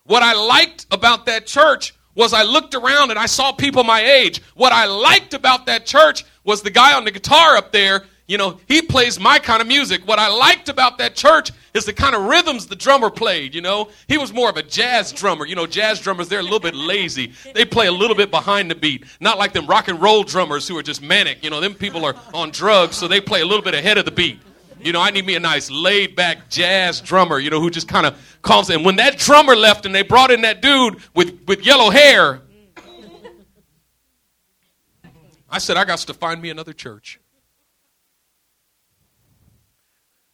What 0.05 0.23
I 0.23 0.35
liked 0.35 0.85
about 0.91 1.25
that 1.25 1.47
church 1.47 1.95
was 2.15 2.35
I 2.35 2.43
looked 2.43 2.75
around 2.75 3.09
and 3.09 3.19
I 3.19 3.25
saw 3.25 3.53
people 3.53 3.85
my 3.85 4.03
age. 4.03 4.43
What 4.55 4.71
I 4.71 4.85
liked 4.85 5.33
about 5.33 5.65
that 5.65 5.87
church 5.87 6.27
was 6.45 6.61
the 6.61 6.69
guy 6.71 6.93
on 6.93 7.05
the 7.05 7.11
guitar 7.11 7.57
up 7.57 7.73
there 7.73 8.05
you 8.29 8.37
know, 8.37 8.61
he 8.69 8.83
plays 8.83 9.19
my 9.19 9.39
kind 9.39 9.63
of 9.63 9.67
music. 9.67 10.07
What 10.07 10.19
I 10.19 10.29
liked 10.29 10.69
about 10.69 10.99
that 10.99 11.17
church 11.17 11.51
is 11.73 11.87
the 11.87 11.95
kind 11.95 12.15
of 12.15 12.25
rhythms 12.25 12.67
the 12.67 12.77
drummer 12.77 13.09
played, 13.09 13.55
you 13.55 13.63
know. 13.63 13.89
He 14.07 14.19
was 14.19 14.35
more 14.35 14.51
of 14.51 14.59
a 14.59 14.63
jazz 14.63 15.13
drummer. 15.13 15.47
You 15.47 15.57
know, 15.57 15.67
jazz 15.67 15.99
drummers, 15.99 16.29
they're 16.29 16.41
a 16.41 16.43
little 16.43 16.61
bit 16.61 16.75
lazy. 16.75 17.33
They 17.55 17.65
play 17.65 17.87
a 17.87 17.93
little 17.93 18.15
bit 18.15 18.31
behind 18.31 18.71
the 18.71 18.75
beat. 18.75 19.07
Not 19.19 19.39
like 19.39 19.55
them 19.55 19.67
rock 19.67 19.89
and 19.89 20.01
roll 20.01 20.25
drummers 20.25 20.69
who 20.69 20.77
are 20.77 20.83
just 20.83 21.01
manic. 21.01 21.43
You 21.43 21.49
know, 21.49 21.61
them 21.61 21.73
people 21.73 22.05
are 22.05 22.15
on 22.35 22.51
drugs, 22.51 22.97
so 22.97 23.09
they 23.09 23.23
play 23.23 23.41
a 23.41 23.47
little 23.47 23.65
bit 23.65 23.73
ahead 23.73 23.97
of 23.97 24.05
the 24.05 24.11
beat. 24.11 24.39
You 24.81 24.93
know, 24.93 25.01
I 25.01 25.11
need 25.11 25.27
me 25.27 25.35
a 25.35 25.41
nice 25.41 25.71
laid 25.71 26.15
back 26.15 26.49
jazz 26.49 27.01
drummer, 27.01 27.39
you 27.39 27.51
know, 27.51 27.61
who 27.61 27.71
just 27.71 27.89
kind 27.89 28.07
of 28.07 28.39
calms. 28.43 28.71
And 28.71 28.85
when 28.85 28.97
that 28.97 29.19
drummer 29.19 29.57
left 29.57 29.87
and 29.87 29.95
they 29.95 30.03
brought 30.03 30.31
in 30.31 30.43
that 30.43 30.63
dude 30.63 31.01
with, 31.15 31.47
with 31.47 31.67
yellow 31.67 31.91
hair, 31.91 32.41
I 35.51 35.59
said, 35.59 35.77
I 35.77 35.85
got 35.85 35.99
to 35.99 36.15
find 36.15 36.41
me 36.41 36.51
another 36.51 36.73
church 36.73 37.21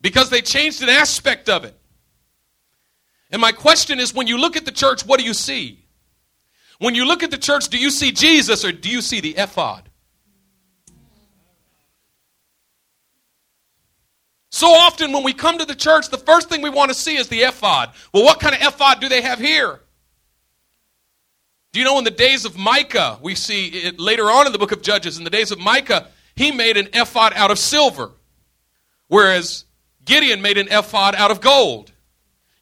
because 0.00 0.28
they 0.28 0.42
changed 0.42 0.82
an 0.82 0.88
aspect 0.88 1.48
of 1.48 1.64
it. 1.64 1.78
And 3.30 3.40
my 3.40 3.52
question 3.52 3.98
is 3.98 4.12
when 4.12 4.26
you 4.26 4.38
look 4.38 4.56
at 4.56 4.64
the 4.64 4.72
church, 4.72 5.06
what 5.06 5.18
do 5.18 5.24
you 5.24 5.34
see? 5.34 5.84
When 6.78 6.94
you 6.94 7.06
look 7.06 7.22
at 7.22 7.30
the 7.30 7.38
church, 7.38 7.68
do 7.68 7.78
you 7.78 7.90
see 7.90 8.12
Jesus 8.12 8.64
or 8.64 8.72
do 8.72 8.90
you 8.90 9.00
see 9.00 9.20
the 9.20 9.36
ephod? 9.36 9.88
So 14.64 14.70
often 14.70 15.12
when 15.12 15.24
we 15.24 15.34
come 15.34 15.58
to 15.58 15.66
the 15.66 15.74
church, 15.74 16.08
the 16.08 16.16
first 16.16 16.48
thing 16.48 16.62
we 16.62 16.70
want 16.70 16.90
to 16.90 16.94
see 16.94 17.18
is 17.18 17.28
the 17.28 17.40
ephod. 17.40 17.90
Well, 18.14 18.24
what 18.24 18.40
kind 18.40 18.54
of 18.54 18.62
ephod 18.62 18.98
do 18.98 19.10
they 19.10 19.20
have 19.20 19.38
here? 19.38 19.78
Do 21.72 21.80
you 21.80 21.84
know 21.84 21.98
in 21.98 22.04
the 22.04 22.10
days 22.10 22.46
of 22.46 22.56
Micah, 22.56 23.18
we 23.20 23.34
see 23.34 23.66
it 23.66 24.00
later 24.00 24.30
on 24.30 24.46
in 24.46 24.52
the 24.54 24.58
book 24.58 24.72
of 24.72 24.80
Judges, 24.80 25.18
in 25.18 25.24
the 25.24 25.28
days 25.28 25.50
of 25.50 25.58
Micah, 25.58 26.08
he 26.34 26.50
made 26.50 26.78
an 26.78 26.88
ephod 26.94 27.34
out 27.36 27.50
of 27.50 27.58
silver, 27.58 28.12
whereas 29.08 29.66
Gideon 30.02 30.40
made 30.40 30.56
an 30.56 30.68
ephod 30.70 31.14
out 31.14 31.30
of 31.30 31.42
gold. 31.42 31.92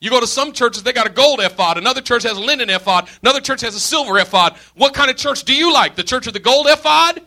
You 0.00 0.11
go 0.11 0.18
to 0.18 0.26
some 0.26 0.50
churches, 0.50 0.82
they 0.82 0.92
got 0.92 1.06
a 1.06 1.11
gold 1.11 1.38
ephod. 1.38 1.78
Another 1.78 2.00
church 2.00 2.25
has 2.25 2.37
a 2.37 2.40
linen 2.40 2.68
ephod. 2.68 3.09
Another 3.23 3.40
church 3.40 3.61
has 3.61 3.76
a 3.76 3.80
silver 3.80 4.18
ephod. 4.18 4.56
What 4.75 4.92
kind 4.92 5.09
of 5.09 5.16
church 5.16 5.44
do 5.44 5.54
you 5.54 5.73
like? 5.73 5.94
The 5.94 6.02
church 6.02 6.26
of 6.26 6.32
the 6.32 6.40
gold 6.40 6.66
ephod? 6.68 7.23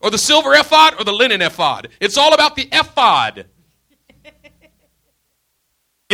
Or 0.00 0.10
the 0.10 0.16
silver 0.16 0.54
ephod? 0.54 0.98
Or 0.98 1.04
the 1.04 1.12
linen 1.12 1.42
ephod? 1.42 1.88
It's 2.00 2.16
all 2.16 2.32
about 2.32 2.56
the 2.56 2.70
ephod. 2.72 3.48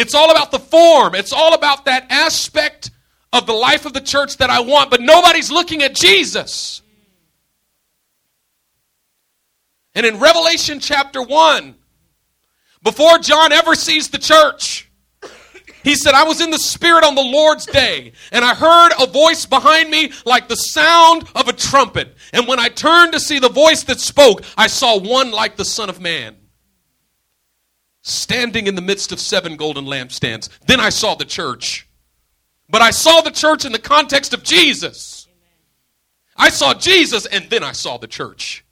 It's 0.01 0.15
all 0.15 0.31
about 0.31 0.51
the 0.51 0.59
form. 0.59 1.15
It's 1.15 1.31
all 1.31 1.53
about 1.53 1.85
that 1.85 2.07
aspect 2.09 2.91
of 3.35 3.47
the 3.47 3.53
life 3.53 3.85
of 3.85 3.93
the 3.93 4.01
church 4.01 4.39
that 4.39 4.49
I 4.49 4.61
want, 4.61 4.91
but 4.91 5.03
nobody's 5.03 5.51
looking 5.53 5.83
at 5.83 5.95
Jesus. 5.95 6.81
And 9.95 10.07
in 10.07 10.19
Revelation 10.19 10.81
chapter 10.81 11.23
1, 11.23 11.75
before 12.83 13.19
John 13.19 13.53
ever 13.53 13.75
sees 13.75 14.09
the 14.09 14.17
church, 14.17 14.91
he 15.85 15.95
said, 15.95 16.15
I 16.15 16.25
was 16.25 16.41
in 16.41 16.51
the 16.51 16.59
Spirit 16.59 17.05
on 17.05 17.15
the 17.15 17.21
Lord's 17.21 17.67
day, 17.67 18.13
and 18.33 18.43
I 18.43 18.55
heard 18.55 18.93
a 18.99 19.07
voice 19.07 19.45
behind 19.45 19.91
me 19.91 20.13
like 20.25 20.49
the 20.49 20.57
sound 20.57 21.29
of 21.35 21.47
a 21.47 21.53
trumpet. 21.53 22.17
And 22.33 22.49
when 22.49 22.59
I 22.59 22.71
turned 22.71 23.13
to 23.13 23.21
see 23.21 23.39
the 23.39 23.51
voice 23.51 23.83
that 23.83 24.01
spoke, 24.01 24.45
I 24.57 24.67
saw 24.67 24.99
one 24.99 25.31
like 25.31 25.57
the 25.57 25.65
Son 25.67 25.91
of 25.91 26.01
Man 26.01 26.40
standing 28.03 28.67
in 28.67 28.75
the 28.75 28.81
midst 28.81 29.13
of 29.13 29.21
seven 29.21 29.57
golden 29.57 29.85
lampstands. 29.85 30.49
Then 30.67 30.81
I 30.81 30.89
saw 30.91 31.15
the 31.15 31.25
church. 31.25 31.89
But 32.69 32.83
I 32.83 32.91
saw 32.91 33.21
the 33.21 33.31
church 33.31 33.65
in 33.65 33.73
the 33.73 33.79
context 33.79 34.33
of 34.33 34.43
Jesus. 34.43 35.27
I 36.37 36.51
saw 36.51 36.73
Jesus, 36.73 37.27
and 37.27 37.51
then 37.51 37.65
I 37.65 37.73
saw 37.73 37.99
the 37.99 38.07
church. 38.07 38.65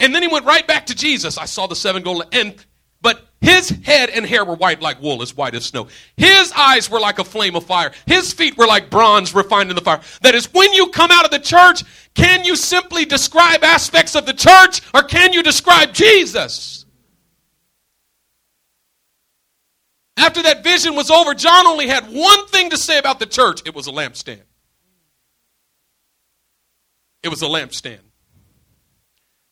And 0.00 0.14
then 0.14 0.22
he 0.22 0.28
went 0.28 0.46
right 0.46 0.66
back 0.66 0.86
to 0.86 0.94
Jesus. 0.94 1.36
I 1.36 1.44
saw 1.44 1.66
the 1.66 1.76
seven 1.76 2.02
golden 2.02 2.28
and 2.32 2.54
but 3.02 3.28
his 3.40 3.70
head 3.70 4.10
and 4.10 4.26
hair 4.26 4.44
were 4.44 4.56
white 4.56 4.82
like 4.82 5.00
wool, 5.00 5.22
as 5.22 5.34
white 5.34 5.54
as 5.54 5.64
snow. 5.64 5.88
His 6.16 6.52
eyes 6.52 6.90
were 6.90 7.00
like 7.00 7.18
a 7.18 7.24
flame 7.24 7.56
of 7.56 7.64
fire. 7.64 7.92
His 8.06 8.32
feet 8.32 8.58
were 8.58 8.66
like 8.66 8.90
bronze 8.90 9.34
refined 9.34 9.70
in 9.70 9.76
the 9.76 9.82
fire. 9.82 10.00
That 10.20 10.34
is, 10.34 10.52
when 10.52 10.72
you 10.74 10.88
come 10.88 11.10
out 11.10 11.24
of 11.24 11.30
the 11.30 11.38
church, 11.38 11.82
can 12.14 12.44
you 12.44 12.56
simply 12.56 13.06
describe 13.06 13.64
aspects 13.64 14.14
of 14.14 14.26
the 14.26 14.34
church 14.34 14.82
or 14.92 15.02
can 15.02 15.32
you 15.32 15.42
describe 15.42 15.94
Jesus? 15.94 16.84
After 20.20 20.42
that 20.42 20.62
vision 20.62 20.94
was 20.94 21.10
over, 21.10 21.32
John 21.34 21.66
only 21.66 21.88
had 21.88 22.04
one 22.04 22.46
thing 22.48 22.70
to 22.70 22.76
say 22.76 22.98
about 22.98 23.20
the 23.20 23.26
church 23.26 23.62
it 23.64 23.74
was 23.74 23.86
a 23.86 23.90
lampstand. 23.90 24.42
It 27.22 27.30
was 27.30 27.40
a 27.40 27.46
lampstand. 27.46 28.00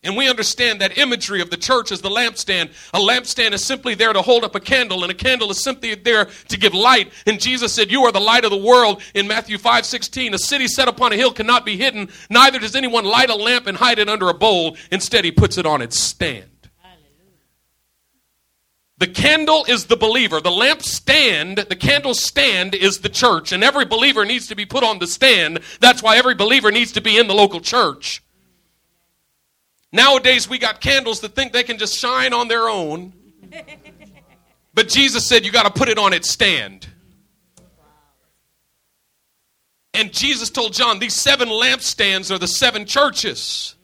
And 0.03 0.15
we 0.17 0.29
understand 0.29 0.81
that 0.81 0.97
imagery 0.97 1.41
of 1.41 1.51
the 1.51 1.57
church 1.57 1.91
as 1.91 2.03
the 2.03 2.11
lampstand. 2.11 2.71
A 2.93 2.99
lampstand 2.99 3.53
is 3.53 3.65
simply 3.65 3.95
there 3.95 4.13
to 4.13 4.21
hold 4.21 4.45
up 4.45 4.55
a 4.55 4.61
candle, 4.61 5.03
and 5.03 5.11
a 5.11 5.15
candle 5.15 5.51
is 5.51 5.63
simply 5.63 5.95
there 5.95 6.27
to 6.49 6.59
give 6.59 6.75
light. 6.75 7.13
And 7.27 7.41
Jesus 7.41 7.73
said, 7.73 7.91
You 7.91 8.03
are 8.03 8.13
the 8.13 8.21
light 8.21 8.45
of 8.45 8.51
the 8.51 8.57
world 8.57 9.03
in 9.15 9.27
Matthew 9.27 9.57
5 9.57 9.87
16. 9.87 10.35
A 10.35 10.39
city 10.39 10.69
set 10.69 10.87
upon 10.87 11.13
a 11.13 11.17
hill 11.17 11.33
cannot 11.33 11.65
be 11.65 11.79
hidden, 11.79 12.11
neither 12.29 12.59
does 12.59 12.77
anyone 12.77 13.05
light 13.05 13.31
a 13.31 13.35
lamp 13.35 13.67
and 13.67 13.77
hide 13.77 13.99
it 13.99 14.09
under 14.09 14.29
a 14.29 14.35
bowl. 14.35 14.77
Instead, 14.93 15.25
he 15.25 15.33
puts 15.33 15.57
it 15.57 15.65
on 15.65 15.81
its 15.81 15.99
stand. 15.99 16.58
The 18.99 19.07
candle 19.07 19.65
is 19.69 19.87
the 19.87 19.97
believer. 19.97 20.41
The 20.41 20.51
lamp 20.51 20.83
stand, 20.83 21.59
the 21.59 21.77
candle 21.77 22.15
stand 22.15 22.75
is 22.75 22.99
the 22.99 23.09
church. 23.09 23.53
And 23.53 23.63
every 23.63 23.85
believer 23.85 24.25
needs 24.25 24.49
to 24.49 24.57
be 24.57 24.67
put 24.67 24.83
on 24.83 24.99
the 24.99 25.07
stand. 25.07 25.61
That's 25.81 26.03
why 26.03 26.17
every 26.17 26.35
believer 26.35 26.73
needs 26.73 26.93
to 26.93 27.01
be 27.01 27.17
in 27.17 27.29
the 27.29 27.35
local 27.35 27.61
church. 27.61 28.23
Nowadays, 29.93 30.49
we 30.51 30.59
got 30.59 30.81
candles 30.81 31.21
that 31.21 31.35
think 31.35 31.53
they 31.53 31.63
can 31.63 31.79
just 31.79 31.97
shine 31.97 32.33
on 32.33 32.49
their 32.49 32.69
own. 32.69 33.13
But 34.75 34.89
Jesus 34.89 35.27
said 35.27 35.47
you 35.47 35.53
got 35.53 35.65
to 35.65 35.77
put 35.77 35.89
it 35.89 35.99
on 35.99 36.13
its 36.13 36.29
stand. 36.29 36.89
And 39.95 40.13
Jesus 40.13 40.51
told 40.51 40.75
John, 40.75 40.99
these 40.99 41.15
seven 41.15 41.49
lampstands 41.49 42.31
are 42.31 42.39
the 42.39 42.47
seven 42.47 42.85
churches. 42.85 43.75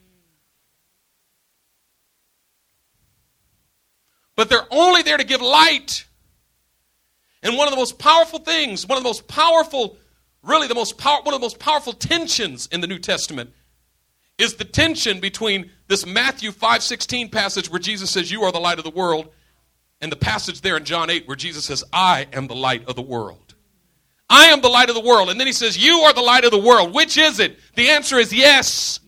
But 4.35 4.49
they're 4.49 4.67
only 4.71 5.01
there 5.01 5.17
to 5.17 5.23
give 5.23 5.41
light. 5.41 6.05
And 7.41 7.57
one 7.57 7.67
of 7.67 7.71
the 7.71 7.77
most 7.77 7.99
powerful 7.99 8.39
things, 8.39 8.87
one 8.87 8.97
of 8.97 9.03
the 9.03 9.09
most 9.09 9.27
powerful, 9.27 9.97
really 10.41 10.67
the 10.67 10.75
most 10.75 10.97
power, 10.97 11.21
one 11.21 11.33
of 11.33 11.39
the 11.39 11.45
most 11.45 11.59
powerful 11.59 11.93
tensions 11.93 12.67
in 12.71 12.81
the 12.81 12.87
New 12.87 12.99
Testament 12.99 13.51
is 14.37 14.55
the 14.55 14.65
tension 14.65 15.19
between 15.19 15.71
this 15.87 16.05
Matthew 16.05 16.51
5:16 16.51 17.29
passage 17.31 17.69
where 17.69 17.79
Jesus 17.79 18.11
says 18.11 18.31
you 18.31 18.43
are 18.43 18.51
the 18.51 18.59
light 18.59 18.77
of 18.77 18.83
the 18.83 18.89
world 18.89 19.29
and 20.01 20.11
the 20.11 20.17
passage 20.17 20.61
there 20.61 20.75
in 20.75 20.83
John 20.83 21.09
8 21.09 21.27
where 21.27 21.37
Jesus 21.37 21.65
says 21.65 21.83
I 21.93 22.27
am 22.33 22.47
the 22.47 22.55
light 22.55 22.85
of 22.87 22.95
the 22.95 23.01
world. 23.01 23.55
I 24.29 24.47
am 24.47 24.61
the 24.61 24.69
light 24.69 24.89
of 24.89 24.95
the 24.95 25.01
world 25.01 25.29
and 25.29 25.39
then 25.39 25.47
he 25.47 25.53
says 25.53 25.77
you 25.77 25.99
are 25.99 26.13
the 26.13 26.21
light 26.21 26.43
of 26.43 26.51
the 26.51 26.59
world. 26.59 26.93
Which 26.93 27.17
is 27.17 27.39
it? 27.39 27.59
The 27.75 27.91
answer 27.91 28.17
is 28.17 28.33
yes. 28.33 28.99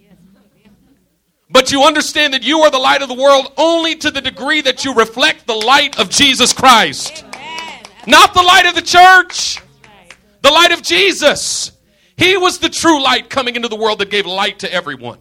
But 1.50 1.72
you 1.72 1.84
understand 1.84 2.34
that 2.34 2.44
you 2.44 2.60
are 2.60 2.72
the 2.72 2.78
light 2.78 3.02
of 3.02 3.08
the 3.08 3.16
world 3.16 3.54
only 3.58 3.96
to 3.96 4.12
the 4.12 4.22
degree 4.22 4.62
that 4.62 4.84
you 4.84 4.94
reflect 4.94 5.48
the 5.48 5.54
light 5.54 5.98
of 5.98 6.10
Jesus 6.10 6.52
Christ. 6.52 7.24
Not 8.06 8.34
the 8.34 8.44
light 8.44 8.66
of 8.66 8.76
the 8.76 8.82
church. 8.82 9.62
The 10.42 10.52
light 10.52 10.72
of 10.72 10.82
Jesus. 10.82 11.72
He 12.18 12.36
was 12.36 12.60
the 12.60 12.70
true 12.70 13.02
light 13.02 13.30
coming 13.30 13.56
into 13.56 13.68
the 13.68 13.76
world 13.76 14.00
that 14.00 14.10
gave 14.10 14.26
light 14.26 14.60
to 14.60 14.74
everyone. 14.74 15.20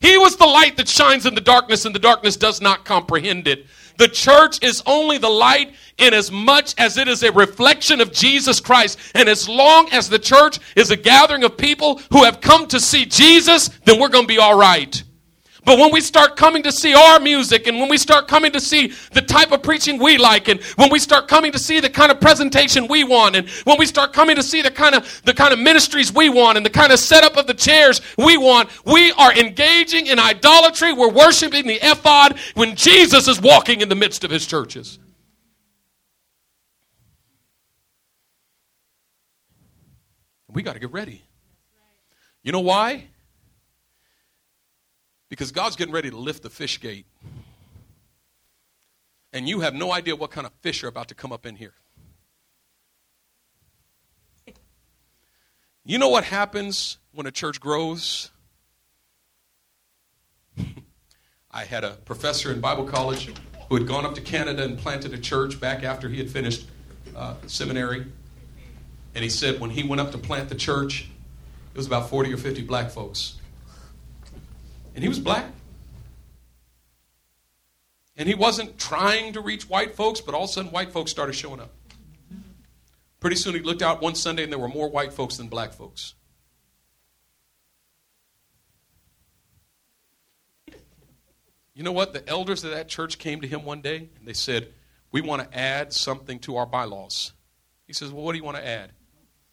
He 0.00 0.16
was 0.16 0.36
the 0.36 0.46
light 0.46 0.76
that 0.76 0.88
shines 0.88 1.26
in 1.26 1.34
the 1.34 1.40
darkness, 1.40 1.84
and 1.84 1.94
the 1.94 1.98
darkness 1.98 2.36
does 2.36 2.60
not 2.60 2.84
comprehend 2.84 3.48
it. 3.48 3.66
The 3.98 4.08
church 4.08 4.62
is 4.62 4.80
only 4.86 5.18
the 5.18 5.28
light 5.28 5.74
in 5.98 6.14
as 6.14 6.30
much 6.30 6.74
as 6.78 6.96
it 6.96 7.08
is 7.08 7.24
a 7.24 7.32
reflection 7.32 8.00
of 8.00 8.12
Jesus 8.12 8.60
Christ. 8.60 8.96
And 9.14 9.28
as 9.28 9.48
long 9.48 9.88
as 9.90 10.08
the 10.08 10.20
church 10.20 10.60
is 10.76 10.92
a 10.92 10.96
gathering 10.96 11.42
of 11.42 11.56
people 11.56 12.00
who 12.12 12.22
have 12.22 12.40
come 12.40 12.68
to 12.68 12.78
see 12.78 13.06
Jesus, 13.06 13.68
then 13.84 14.00
we're 14.00 14.08
going 14.08 14.24
to 14.24 14.28
be 14.28 14.38
all 14.38 14.56
right. 14.56 15.02
But 15.68 15.78
when 15.78 15.92
we 15.92 16.00
start 16.00 16.34
coming 16.34 16.62
to 16.62 16.72
see 16.72 16.94
our 16.94 17.20
music 17.20 17.66
and 17.66 17.78
when 17.78 17.90
we 17.90 17.98
start 17.98 18.26
coming 18.26 18.52
to 18.52 18.58
see 18.58 18.94
the 19.12 19.20
type 19.20 19.52
of 19.52 19.62
preaching 19.62 19.98
we 19.98 20.16
like 20.16 20.48
and 20.48 20.62
when 20.76 20.90
we 20.90 20.98
start 20.98 21.28
coming 21.28 21.52
to 21.52 21.58
see 21.58 21.78
the 21.78 21.90
kind 21.90 22.10
of 22.10 22.22
presentation 22.22 22.86
we 22.88 23.04
want 23.04 23.36
and 23.36 23.46
when 23.64 23.78
we 23.78 23.84
start 23.84 24.14
coming 24.14 24.34
to 24.36 24.42
see 24.42 24.62
the 24.62 24.70
kind 24.70 24.94
of 24.94 25.20
the 25.26 25.34
kind 25.34 25.52
of 25.52 25.58
ministries 25.58 26.10
we 26.10 26.30
want 26.30 26.56
and 26.56 26.64
the 26.64 26.70
kind 26.70 26.90
of 26.90 26.98
setup 26.98 27.36
of 27.36 27.46
the 27.46 27.52
chairs 27.52 28.00
we 28.16 28.38
want, 28.38 28.70
we 28.86 29.12
are 29.12 29.34
engaging 29.34 30.06
in 30.06 30.18
idolatry. 30.18 30.94
We're 30.94 31.12
worshiping 31.12 31.66
the 31.66 31.78
ephod 31.82 32.38
when 32.54 32.74
Jesus 32.74 33.28
is 33.28 33.38
walking 33.38 33.82
in 33.82 33.90
the 33.90 33.94
midst 33.94 34.24
of 34.24 34.30
his 34.30 34.46
churches. 34.46 34.98
We 40.50 40.62
got 40.62 40.72
to 40.72 40.78
get 40.78 40.92
ready. 40.92 41.24
You 42.42 42.52
know 42.52 42.60
why? 42.60 43.08
Because 45.28 45.52
God's 45.52 45.76
getting 45.76 45.92
ready 45.92 46.10
to 46.10 46.16
lift 46.16 46.42
the 46.42 46.50
fish 46.50 46.80
gate. 46.80 47.06
And 49.32 49.48
you 49.48 49.60
have 49.60 49.74
no 49.74 49.92
idea 49.92 50.16
what 50.16 50.30
kind 50.30 50.46
of 50.46 50.52
fish 50.62 50.82
are 50.82 50.88
about 50.88 51.08
to 51.08 51.14
come 51.14 51.32
up 51.32 51.44
in 51.44 51.56
here. 51.56 51.74
You 55.84 55.98
know 55.98 56.10
what 56.10 56.24
happens 56.24 56.98
when 57.12 57.26
a 57.26 57.30
church 57.30 57.60
grows? 57.60 58.30
I 61.50 61.64
had 61.64 61.82
a 61.82 61.92
professor 62.04 62.52
in 62.52 62.60
Bible 62.60 62.84
college 62.84 63.32
who 63.68 63.74
had 63.74 63.86
gone 63.86 64.04
up 64.04 64.14
to 64.16 64.20
Canada 64.20 64.64
and 64.64 64.78
planted 64.78 65.14
a 65.14 65.18
church 65.18 65.58
back 65.58 65.82
after 65.82 66.08
he 66.08 66.18
had 66.18 66.30
finished 66.30 66.66
uh, 67.16 67.36
seminary. 67.46 68.04
And 69.14 69.24
he 69.24 69.30
said 69.30 69.60
when 69.60 69.70
he 69.70 69.82
went 69.82 70.00
up 70.02 70.12
to 70.12 70.18
plant 70.18 70.50
the 70.50 70.54
church, 70.54 71.08
it 71.72 71.76
was 71.76 71.86
about 71.86 72.10
40 72.10 72.34
or 72.34 72.36
50 72.36 72.62
black 72.64 72.90
folks. 72.90 73.37
And 74.98 75.04
he 75.04 75.08
was 75.08 75.20
black. 75.20 75.44
And 78.16 78.28
he 78.28 78.34
wasn't 78.34 78.80
trying 78.80 79.34
to 79.34 79.40
reach 79.40 79.68
white 79.68 79.94
folks, 79.94 80.20
but 80.20 80.34
all 80.34 80.42
of 80.42 80.50
a 80.50 80.52
sudden 80.52 80.72
white 80.72 80.90
folks 80.90 81.12
started 81.12 81.34
showing 81.34 81.60
up. 81.60 81.70
Pretty 83.20 83.36
soon 83.36 83.54
he 83.54 83.60
looked 83.60 83.80
out 83.80 84.02
one 84.02 84.16
Sunday 84.16 84.42
and 84.42 84.50
there 84.50 84.58
were 84.58 84.66
more 84.66 84.90
white 84.90 85.12
folks 85.12 85.36
than 85.36 85.46
black 85.46 85.72
folks. 85.72 86.14
You 91.74 91.84
know 91.84 91.92
what? 91.92 92.12
The 92.12 92.28
elders 92.28 92.64
of 92.64 92.72
that 92.72 92.88
church 92.88 93.18
came 93.18 93.40
to 93.42 93.46
him 93.46 93.64
one 93.64 93.80
day 93.80 94.08
and 94.18 94.26
they 94.26 94.32
said, 94.32 94.72
We 95.12 95.20
want 95.20 95.48
to 95.48 95.56
add 95.56 95.92
something 95.92 96.40
to 96.40 96.56
our 96.56 96.66
bylaws. 96.66 97.34
He 97.86 97.92
says, 97.92 98.10
Well, 98.10 98.24
what 98.24 98.32
do 98.32 98.38
you 98.38 98.44
want 98.44 98.56
to 98.56 98.66
add? 98.66 98.90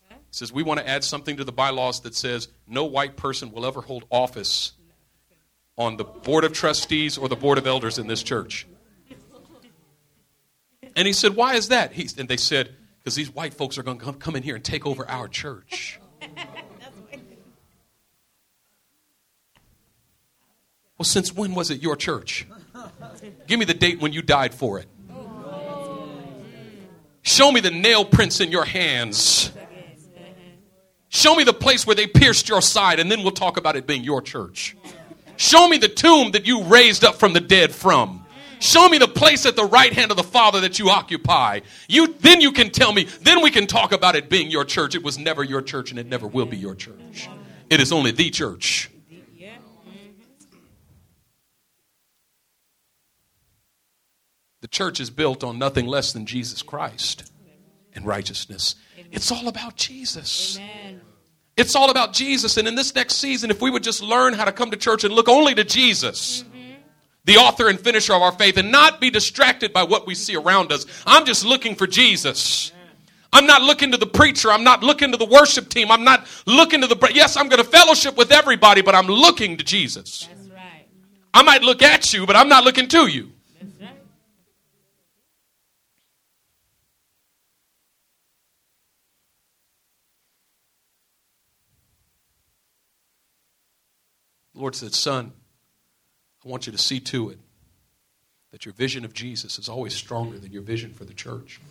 He 0.10 0.16
says 0.32 0.52
we 0.52 0.64
want 0.64 0.80
to 0.80 0.90
add 0.90 1.04
something 1.04 1.38
to 1.38 1.44
the 1.44 1.52
bylaws 1.52 2.02
that 2.02 2.16
says 2.16 2.48
no 2.68 2.86
white 2.86 3.16
person 3.16 3.52
will 3.52 3.64
ever 3.64 3.82
hold 3.82 4.06
office 4.10 4.74
on 5.78 5.98
the 5.98 6.04
board 6.04 6.44
of 6.44 6.54
trustees 6.54 7.18
or 7.18 7.28
the 7.28 7.36
board 7.36 7.58
of 7.58 7.68
elders 7.68 7.98
in 7.98 8.08
this 8.08 8.24
church. 8.24 8.68
And 10.96 11.06
he 11.06 11.14
said, 11.14 11.36
Why 11.36 11.56
is 11.56 11.68
that? 11.70 11.92
He, 11.92 12.08
and 12.18 12.30
they 12.30 12.38
said, 12.38 12.76
Because 13.04 13.16
these 13.16 13.30
white 13.30 13.54
folks 13.54 13.78
are 13.78 13.84
going 13.84 14.00
to 14.00 14.14
come 14.14 14.36
in 14.36 14.44
here 14.44 14.56
and 14.56 14.64
take 14.64 14.86
over 14.86 15.08
our 15.10 15.28
church. 15.28 16.00
Well, 20.98 21.04
since 21.06 21.34
when 21.34 21.56
was 21.56 21.72
it 21.72 21.82
your 21.82 21.96
church? 21.96 22.48
Give 23.48 23.60
me 23.60 23.66
the 23.66 23.74
date 23.74 24.00
when 24.00 24.14
you 24.14 24.22
died 24.22 24.54
for 24.54 24.80
it. 24.80 24.88
Show 27.22 27.52
me 27.52 27.60
the 27.60 27.72
nail 27.72 28.06
prints 28.06 28.40
in 28.40 28.52
your 28.52 28.66
hands. 28.66 29.52
Show 31.10 31.36
me 31.36 31.44
the 31.44 31.54
place 31.54 31.86
where 31.86 31.96
they 31.96 32.08
pierced 32.08 32.48
your 32.48 32.62
side, 32.62 33.00
and 33.00 33.12
then 33.12 33.24
we'll 33.24 33.32
talk 33.32 33.58
about 33.58 33.76
it 33.76 33.88
being 33.88 34.04
your 34.04 34.22
church. 34.22 34.78
Show 35.38 35.68
me 35.68 35.78
the 35.78 35.88
tomb 35.88 36.32
that 36.32 36.46
you 36.46 36.64
raised 36.64 37.04
up 37.04 37.16
from 37.16 37.34
the 37.34 37.42
dead 37.42 37.74
from. 37.74 38.26
Show 38.60 38.88
me 38.88 38.98
the 38.98 39.08
place 39.08 39.46
at 39.46 39.56
the 39.56 39.66
right 39.66 39.92
hand 39.92 40.12
of 40.12 40.18
the 40.18 40.24
Father 40.24 40.62
that 40.62 40.80
you 40.80 40.90
occupy. 40.90 41.60
You 41.88 42.16
then 42.20 42.42
you 42.42 42.52
can 42.52 42.72
tell 42.72 42.92
me, 42.92 43.04
then 43.22 43.42
we 43.42 43.52
can 43.52 43.68
talk 43.68 43.92
about 43.92 44.16
it 44.16 44.30
being 44.30 44.50
your 44.50 44.66
church. 44.66 44.96
It 44.96 45.04
was 45.04 45.18
never 45.18 45.44
your 45.44 45.62
church 45.62 45.92
and 45.92 46.00
it 46.00 46.08
never 46.08 46.28
will 46.28 46.46
be 46.46 46.58
your 46.58 46.76
church. 46.76 47.30
It 47.70 47.82
is 47.82 47.92
only 47.92 48.12
the 48.12 48.30
church. 48.30 48.90
The 54.62 54.70
church 54.70 55.00
is 55.00 55.12
built 55.12 55.44
on 55.44 55.60
nothing 55.60 55.86
less 55.86 56.12
than 56.12 56.26
Jesus 56.26 56.64
Christ 56.64 57.32
and 57.94 58.04
righteousness. 58.04 58.76
It's 59.12 59.32
all 59.32 59.48
about 59.48 59.76
Jesus. 59.76 60.58
Amen. 60.58 61.02
It's 61.58 61.76
all 61.76 61.90
about 61.90 62.14
Jesus. 62.14 62.58
And 62.58 62.68
in 62.68 62.76
this 62.76 62.94
next 62.96 63.16
season, 63.16 63.50
if 63.50 63.62
we 63.62 63.70
would 63.70 63.84
just 63.84 64.02
learn 64.02 64.34
how 64.34 64.46
to 64.46 64.52
come 64.52 64.72
to 64.72 64.78
church 64.78 65.04
and 65.04 65.14
look 65.14 65.30
only 65.30 65.56
to 65.56 65.64
Jesus, 65.64 66.44
mm-hmm. 66.44 66.74
the 67.24 67.38
author 67.38 67.70
and 67.70 67.80
finisher 67.80 68.14
of 68.14 68.22
our 68.22 68.34
faith, 68.34 68.58
and 68.58 68.72
not 68.72 69.00
be 69.00 69.10
distracted 69.10 69.72
by 69.72 69.84
what 69.84 70.06
we 70.06 70.16
see 70.16 70.36
around 70.36 70.72
us. 70.72 70.86
I'm 71.06 71.26
just 71.26 71.46
looking 71.46 71.76
for 71.76 71.88
Jesus. 71.88 72.74
I'm 73.32 73.48
not 73.48 73.62
looking 73.62 73.92
to 73.92 73.98
the 73.98 74.08
preacher. 74.08 74.52
I'm 74.52 74.64
not 74.64 74.82
looking 74.84 75.12
to 75.12 75.18
the 75.18 75.26
worship 75.26 75.70
team. 75.70 75.92
I'm 75.92 76.04
not 76.04 76.26
looking 76.46 76.82
to 76.82 76.88
the. 76.88 77.12
Yes, 77.14 77.36
I'm 77.36 77.50
going 77.50 77.64
to 77.64 77.70
fellowship 77.70 78.18
with 78.18 78.32
everybody, 78.32 78.82
but 78.82 78.96
I'm 78.96 79.08
looking 79.08 79.58
to 79.58 79.64
Jesus. 79.64 80.28
That's 80.28 80.48
right. 80.50 80.86
I 81.34 81.42
might 81.44 81.62
look 81.62 81.82
at 81.82 82.14
you, 82.14 82.26
but 82.26 82.36
I'm 82.36 82.48
not 82.48 82.64
looking 82.64 82.88
to 82.90 83.08
you. 83.08 83.32
Lord 94.66 94.74
said, 94.74 94.96
Son, 94.96 95.32
I 96.44 96.50
want 96.50 96.66
you 96.66 96.72
to 96.72 96.78
see 96.80 97.00
to 97.00 97.30
it 97.30 97.38
that 98.52 98.66
your 98.66 98.74
vision 98.74 99.06
of 99.06 99.14
Jesus 99.14 99.60
is 99.60 99.70
always 99.70 99.94
stronger 99.94 100.40
than 100.40 100.52
your 100.52 100.64
vision 100.64 100.92
for 100.92 101.06
the 101.06 101.14
church. 101.14 101.62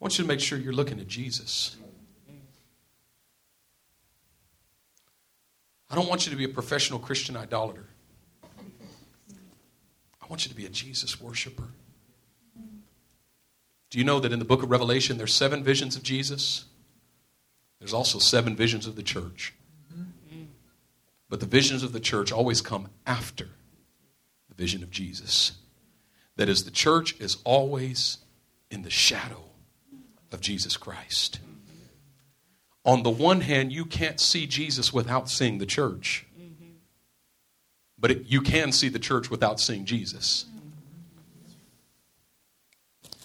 I 0.00 0.04
want 0.04 0.16
you 0.16 0.24
to 0.24 0.28
make 0.28 0.40
sure 0.40 0.58
you're 0.58 0.72
looking 0.72 0.98
at 0.98 1.08
Jesus. 1.08 1.76
I 5.90 5.94
don't 5.94 6.08
want 6.08 6.24
you 6.24 6.30
to 6.30 6.38
be 6.38 6.44
a 6.44 6.48
professional 6.48 6.98
Christian 6.98 7.36
idolater. 7.36 7.84
I 10.22 10.26
want 10.30 10.46
you 10.46 10.48
to 10.48 10.56
be 10.56 10.64
a 10.64 10.70
Jesus 10.70 11.20
worshiper. 11.20 11.68
Do 13.90 13.98
you 13.98 14.04
know 14.04 14.20
that 14.20 14.32
in 14.32 14.38
the 14.38 14.46
book 14.46 14.62
of 14.62 14.70
Revelation 14.70 15.18
there's 15.18 15.34
seven 15.34 15.62
visions 15.62 15.96
of 15.96 16.02
Jesus? 16.02 16.64
There's 17.84 17.92
also 17.92 18.18
seven 18.18 18.56
visions 18.56 18.86
of 18.86 18.96
the 18.96 19.02
church. 19.02 19.52
But 21.28 21.40
the 21.40 21.46
visions 21.46 21.82
of 21.82 21.92
the 21.92 22.00
church 22.00 22.32
always 22.32 22.62
come 22.62 22.88
after 23.06 23.50
the 24.48 24.54
vision 24.54 24.82
of 24.82 24.90
Jesus. 24.90 25.52
That 26.36 26.48
is, 26.48 26.64
the 26.64 26.70
church 26.70 27.14
is 27.20 27.36
always 27.44 28.16
in 28.70 28.84
the 28.84 28.90
shadow 28.90 29.44
of 30.32 30.40
Jesus 30.40 30.78
Christ. 30.78 31.40
On 32.86 33.02
the 33.02 33.10
one 33.10 33.42
hand, 33.42 33.70
you 33.70 33.84
can't 33.84 34.18
see 34.18 34.46
Jesus 34.46 34.90
without 34.90 35.28
seeing 35.28 35.58
the 35.58 35.66
church. 35.66 36.24
But 37.98 38.12
it, 38.12 38.24
you 38.28 38.40
can 38.40 38.72
see 38.72 38.88
the 38.88 38.98
church 38.98 39.30
without 39.30 39.60
seeing 39.60 39.84
Jesus. 39.84 40.46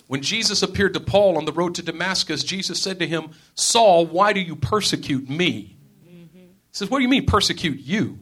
When 0.10 0.24
Jesus 0.24 0.64
appeared 0.64 0.96
to 0.96 1.00
Paul 1.00 1.38
on 1.38 1.46
the 1.46 1.54
road 1.54 1.76
to 1.76 1.84
Damascus, 1.84 2.44
Jesus 2.44 2.82
said 2.82 2.98
to 2.98 3.06
him, 3.06 3.30
Saul, 3.54 4.08
why 4.08 4.34
do 4.34 4.40
you 4.40 4.56
persecute 4.56 5.30
me? 5.30 5.78
Mm-hmm. 6.04 6.36
He 6.36 6.48
says, 6.72 6.90
What 6.90 6.98
do 6.98 7.04
you 7.04 7.10
mean 7.10 7.28
persecute 7.28 7.80
you? 7.80 8.18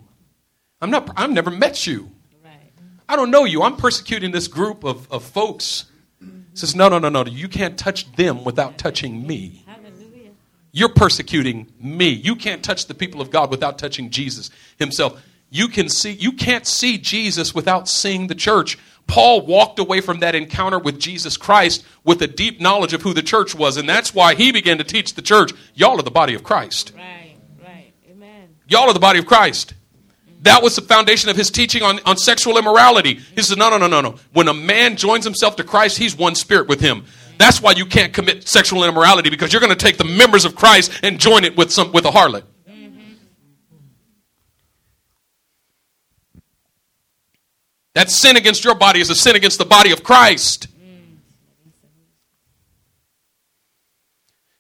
I'm 0.82 0.92
not, 0.92 1.10
I've 1.16 1.32
never 1.32 1.50
met 1.50 1.88
you. 1.88 2.12
Right. 2.44 2.74
I 3.08 3.16
don't 3.16 3.32
know 3.32 3.46
you. 3.46 3.64
I'm 3.64 3.78
persecuting 3.78 4.32
this 4.32 4.50
group 4.50 4.84
of, 4.84 5.10
of 5.10 5.24
folks. 5.24 5.86
Mm-hmm. 6.22 6.40
He 6.52 6.58
says, 6.58 6.76
No, 6.76 6.90
no, 6.90 7.00
no, 7.00 7.08
no. 7.08 7.24
You 7.24 7.48
can't 7.48 7.80
touch 7.80 8.12
them 8.18 8.44
without 8.44 8.78
touching 8.78 9.26
me. 9.26 9.64
Hallelujah. 9.66 10.32
You're 10.74 10.94
persecuting 10.94 11.72
me. 11.80 12.10
You 12.10 12.36
can't 12.36 12.66
touch 12.66 12.88
the 12.88 12.96
people 12.96 13.22
of 13.22 13.32
God 13.32 13.50
without 13.50 13.78
touching 13.78 14.10
Jesus 14.10 14.50
himself. 14.78 15.24
You 15.50 15.68
can 15.68 15.90
see 15.90 16.12
you 16.12 16.34
can't 16.34 16.68
see 16.68 16.98
Jesus 16.98 17.56
without 17.56 17.88
seeing 17.88 18.28
the 18.28 18.36
church. 18.36 18.78
Paul 19.08 19.46
walked 19.46 19.80
away 19.80 20.02
from 20.02 20.20
that 20.20 20.36
encounter 20.36 20.78
with 20.78 21.00
Jesus 21.00 21.38
Christ 21.38 21.86
with 22.04 22.22
a 22.22 22.28
deep 22.28 22.60
knowledge 22.60 22.94
of 22.94 23.02
who 23.02 23.14
the 23.14 23.22
church 23.22 23.56
was, 23.56 23.78
and 23.78 23.88
that's 23.88 24.14
why 24.14 24.36
he 24.36 24.52
began 24.52 24.78
to 24.80 24.84
teach 24.84 25.14
the 25.14 25.22
church, 25.22 25.54
y'all 25.74 25.98
are 25.98 26.04
the 26.04 26.12
body 26.12 26.34
of 26.34 26.44
Christ. 26.44 26.92
Right, 26.96 27.38
right. 27.64 27.94
Amen. 28.12 28.50
Y'all 28.68 28.90
are 28.90 28.94
the 28.94 29.00
body 29.00 29.20
of 29.20 29.26
Christ. 29.26 29.74
That 30.42 30.62
was 30.62 30.76
the 30.76 30.82
foundation 30.82 31.30
of 31.30 31.38
his 31.38 31.50
teaching 31.50 31.84
on, 31.84 32.00
on 32.06 32.18
sexual 32.18 32.58
immorality. 32.58 33.16
He 33.16 33.42
says, 33.42 33.58
no, 33.58 33.70
no, 33.70 33.78
no, 33.78 33.88
no, 33.88 34.02
no. 34.02 34.16
When 34.34 34.48
a 34.50 34.54
man 34.54 34.98
joins 34.98 35.24
himself 35.24 35.56
to 35.56 35.64
Christ, 35.64 35.98
he's 35.98 36.16
one 36.16 36.36
spirit 36.36 36.68
with 36.68 36.82
him. 36.82 37.06
That's 37.38 37.62
why 37.62 37.72
you 37.72 37.86
can't 37.86 38.14
commit 38.14 38.48
sexual 38.48 38.84
immorality 38.84 39.30
because 39.30 39.54
you're 39.54 39.62
going 39.62 39.76
to 39.76 39.76
take 39.76 39.98
the 39.98 40.04
members 40.04 40.46
of 40.46 40.56
Christ 40.56 40.92
and 41.02 41.20
join 41.20 41.44
it 41.44 41.56
with 41.56 41.72
some 41.72 41.92
with 41.92 42.06
a 42.06 42.12
harlot. 42.12 42.44
That 47.98 48.12
sin 48.12 48.38
against 48.38 48.64
your 48.64 48.76
body 48.76 49.00
is 49.00 49.10
a 49.10 49.16
sin 49.16 49.36
against 49.36 49.58
the 49.58 49.66
body 49.66 49.92
of 49.92 50.04
Christ. 50.04 50.68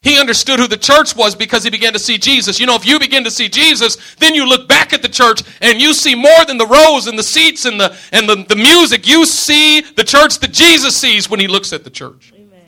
He 0.01 0.19
understood 0.19 0.59
who 0.59 0.67
the 0.67 0.75
church 0.75 1.15
was 1.15 1.35
because 1.35 1.63
he 1.63 1.69
began 1.69 1.93
to 1.93 1.99
see 1.99 2.17
Jesus. 2.17 2.59
You 2.59 2.65
know, 2.65 2.73
if 2.73 2.83
you 2.83 2.97
begin 2.97 3.23
to 3.25 3.29
see 3.29 3.47
Jesus, 3.47 4.15
then 4.15 4.33
you 4.33 4.49
look 4.49 4.67
back 4.67 4.91
at 4.91 5.03
the 5.03 5.07
church 5.07 5.43
and 5.61 5.79
you 5.79 5.93
see 5.93 6.15
more 6.15 6.45
than 6.47 6.57
the 6.57 6.65
rows 6.65 7.05
and 7.05 7.15
the 7.15 7.21
seats 7.21 7.65
and 7.65 7.79
the 7.79 7.95
and 8.11 8.27
the, 8.27 8.43
the 8.49 8.55
music. 8.55 9.07
You 9.07 9.23
see 9.23 9.81
the 9.81 10.03
church 10.03 10.39
that 10.39 10.51
Jesus 10.51 10.97
sees 10.97 11.29
when 11.29 11.39
he 11.39 11.47
looks 11.47 11.73
at 11.73 11.83
the 11.83 11.91
church. 11.91 12.33
Amen. 12.33 12.59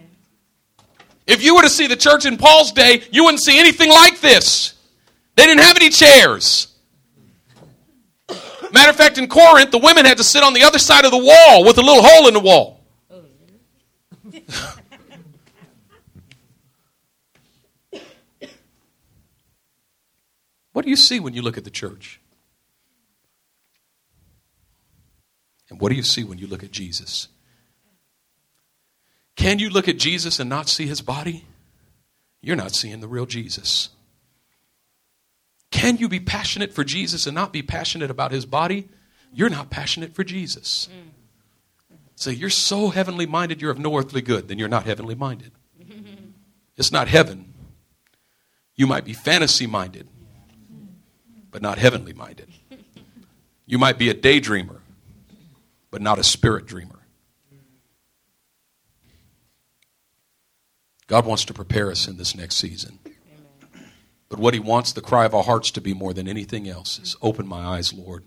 If 1.26 1.44
you 1.44 1.56
were 1.56 1.64
to 1.64 1.70
see 1.70 1.88
the 1.88 1.96
church 1.96 2.28
in 2.28 2.38
Paul's 2.38 2.72
day, 2.74 3.02
you 3.12 3.24
wouldn't 3.24 3.42
see 3.42 3.58
anything 3.58 3.90
like 3.90 4.22
this. 4.22 4.76
They 5.36 5.48
didn't 5.48 5.64
have 5.64 5.78
any 5.78 5.90
chairs. 5.90 6.69
Matter 8.72 8.92
of 8.92 8.96
fact, 8.96 9.18
in 9.18 9.28
Corinth, 9.28 9.72
the 9.72 9.80
women 9.80 10.06
had 10.06 10.18
to 10.18 10.24
sit 10.24 10.44
on 10.44 10.54
the 10.54 10.64
other 10.64 10.80
side 10.80 11.06
of 11.06 11.12
the 11.12 11.18
wall 11.18 11.66
with 11.66 11.78
a 11.78 11.82
little 11.82 12.04
hole 12.04 12.28
in 12.28 12.34
the 12.34 12.40
wall. 12.40 12.80
what 20.72 20.86
do 20.86 20.90
you 20.90 20.96
see 20.96 21.20
when 21.20 21.34
you 21.34 21.42
look 21.42 21.58
at 21.58 21.64
the 21.64 21.70
church? 21.70 22.22
And 25.70 25.80
what 25.80 25.90
do 25.90 25.96
you 25.96 26.04
see 26.04 26.24
when 26.24 26.38
you 26.38 26.48
look 26.48 26.64
at 26.64 26.72
Jesus? 26.72 27.28
Can 29.36 29.60
you 29.60 29.70
look 29.70 29.88
at 29.88 29.98
Jesus 29.98 30.40
and 30.40 30.50
not 30.50 30.68
see 30.68 30.86
his 30.86 31.02
body? 31.02 31.46
You're 32.42 32.56
not 32.56 32.74
seeing 32.74 33.00
the 33.00 33.08
real 33.08 33.26
Jesus. 33.26 33.90
Can 35.72 35.98
you 35.98 36.10
be 36.10 36.20
passionate 36.20 36.74
for 36.74 36.84
Jesus 36.84 37.28
and 37.28 37.36
not 37.36 37.54
be 37.54 37.62
passionate 37.62 38.10
about 38.10 38.32
his 38.32 38.46
body? 38.46 38.90
You're 39.32 39.50
not 39.50 39.70
passionate 39.70 40.16
for 40.16 40.24
Jesus. 40.24 40.90
Mm. 40.92 41.10
So 42.16 42.30
you're 42.30 42.50
so 42.50 42.90
heavenly 42.90 43.26
minded, 43.26 43.62
you're 43.62 43.72
of 43.72 43.80
no 43.80 43.96
earthly 43.98 44.22
good, 44.22 44.48
then 44.48 44.60
you're 44.60 44.68
not 44.68 44.86
heavenly 44.86 45.16
minded. 45.16 45.52
It's 46.78 46.94
not 46.94 47.10
heaven. 47.10 47.54
You 48.76 48.88
might 48.88 49.04
be 49.04 49.12
fantasy 49.12 49.68
minded, 49.68 50.08
but 51.52 51.62
not 51.62 51.78
heavenly 51.78 52.14
minded. 52.14 52.48
You 53.66 53.78
might 53.78 53.98
be 53.98 54.10
a 54.10 54.14
daydreamer, 54.14 54.80
but 55.92 56.02
not 56.02 56.20
a 56.20 56.24
spirit 56.24 56.66
dreamer. 56.66 57.00
God 61.08 61.26
wants 61.26 61.44
to 61.46 61.54
prepare 61.54 61.92
us 61.92 62.08
in 62.08 62.16
this 62.16 62.34
next 62.34 62.56
season. 62.56 63.00
But 64.30 64.40
what 64.40 64.54
he 64.54 64.60
wants 64.60 64.94
the 64.94 65.02
cry 65.02 65.26
of 65.26 65.34
our 65.34 65.44
hearts 65.44 65.72
to 65.72 65.82
be 65.82 65.94
more 65.94 66.14
than 66.14 66.28
anything 66.28 66.70
else 66.70 67.00
is 67.00 67.16
open 67.22 67.48
my 67.48 67.60
eyes, 67.60 67.92
Lord. 67.92 68.24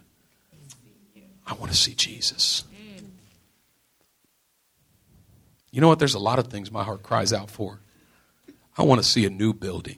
I 1.47 1.55
want 1.55 1.71
to 1.71 1.79
see 1.79 1.95
Jesus. 1.95 2.65
You 5.71 5.81
know 5.81 5.89
what? 5.89 5.99
There's 5.99 6.15
a 6.15 6.19
lot 6.19 6.39
of 6.39 6.49
things 6.49 6.71
my 6.71 6.85
heart 6.85 7.03
cries 7.03 7.33
out 7.33 7.51
for. 7.51 7.81
I 8.77 8.83
want 8.83 9.03
to 9.03 9.09
see 9.09 9.25
a 9.25 9.31
new 9.31 9.53
building. 9.53 9.97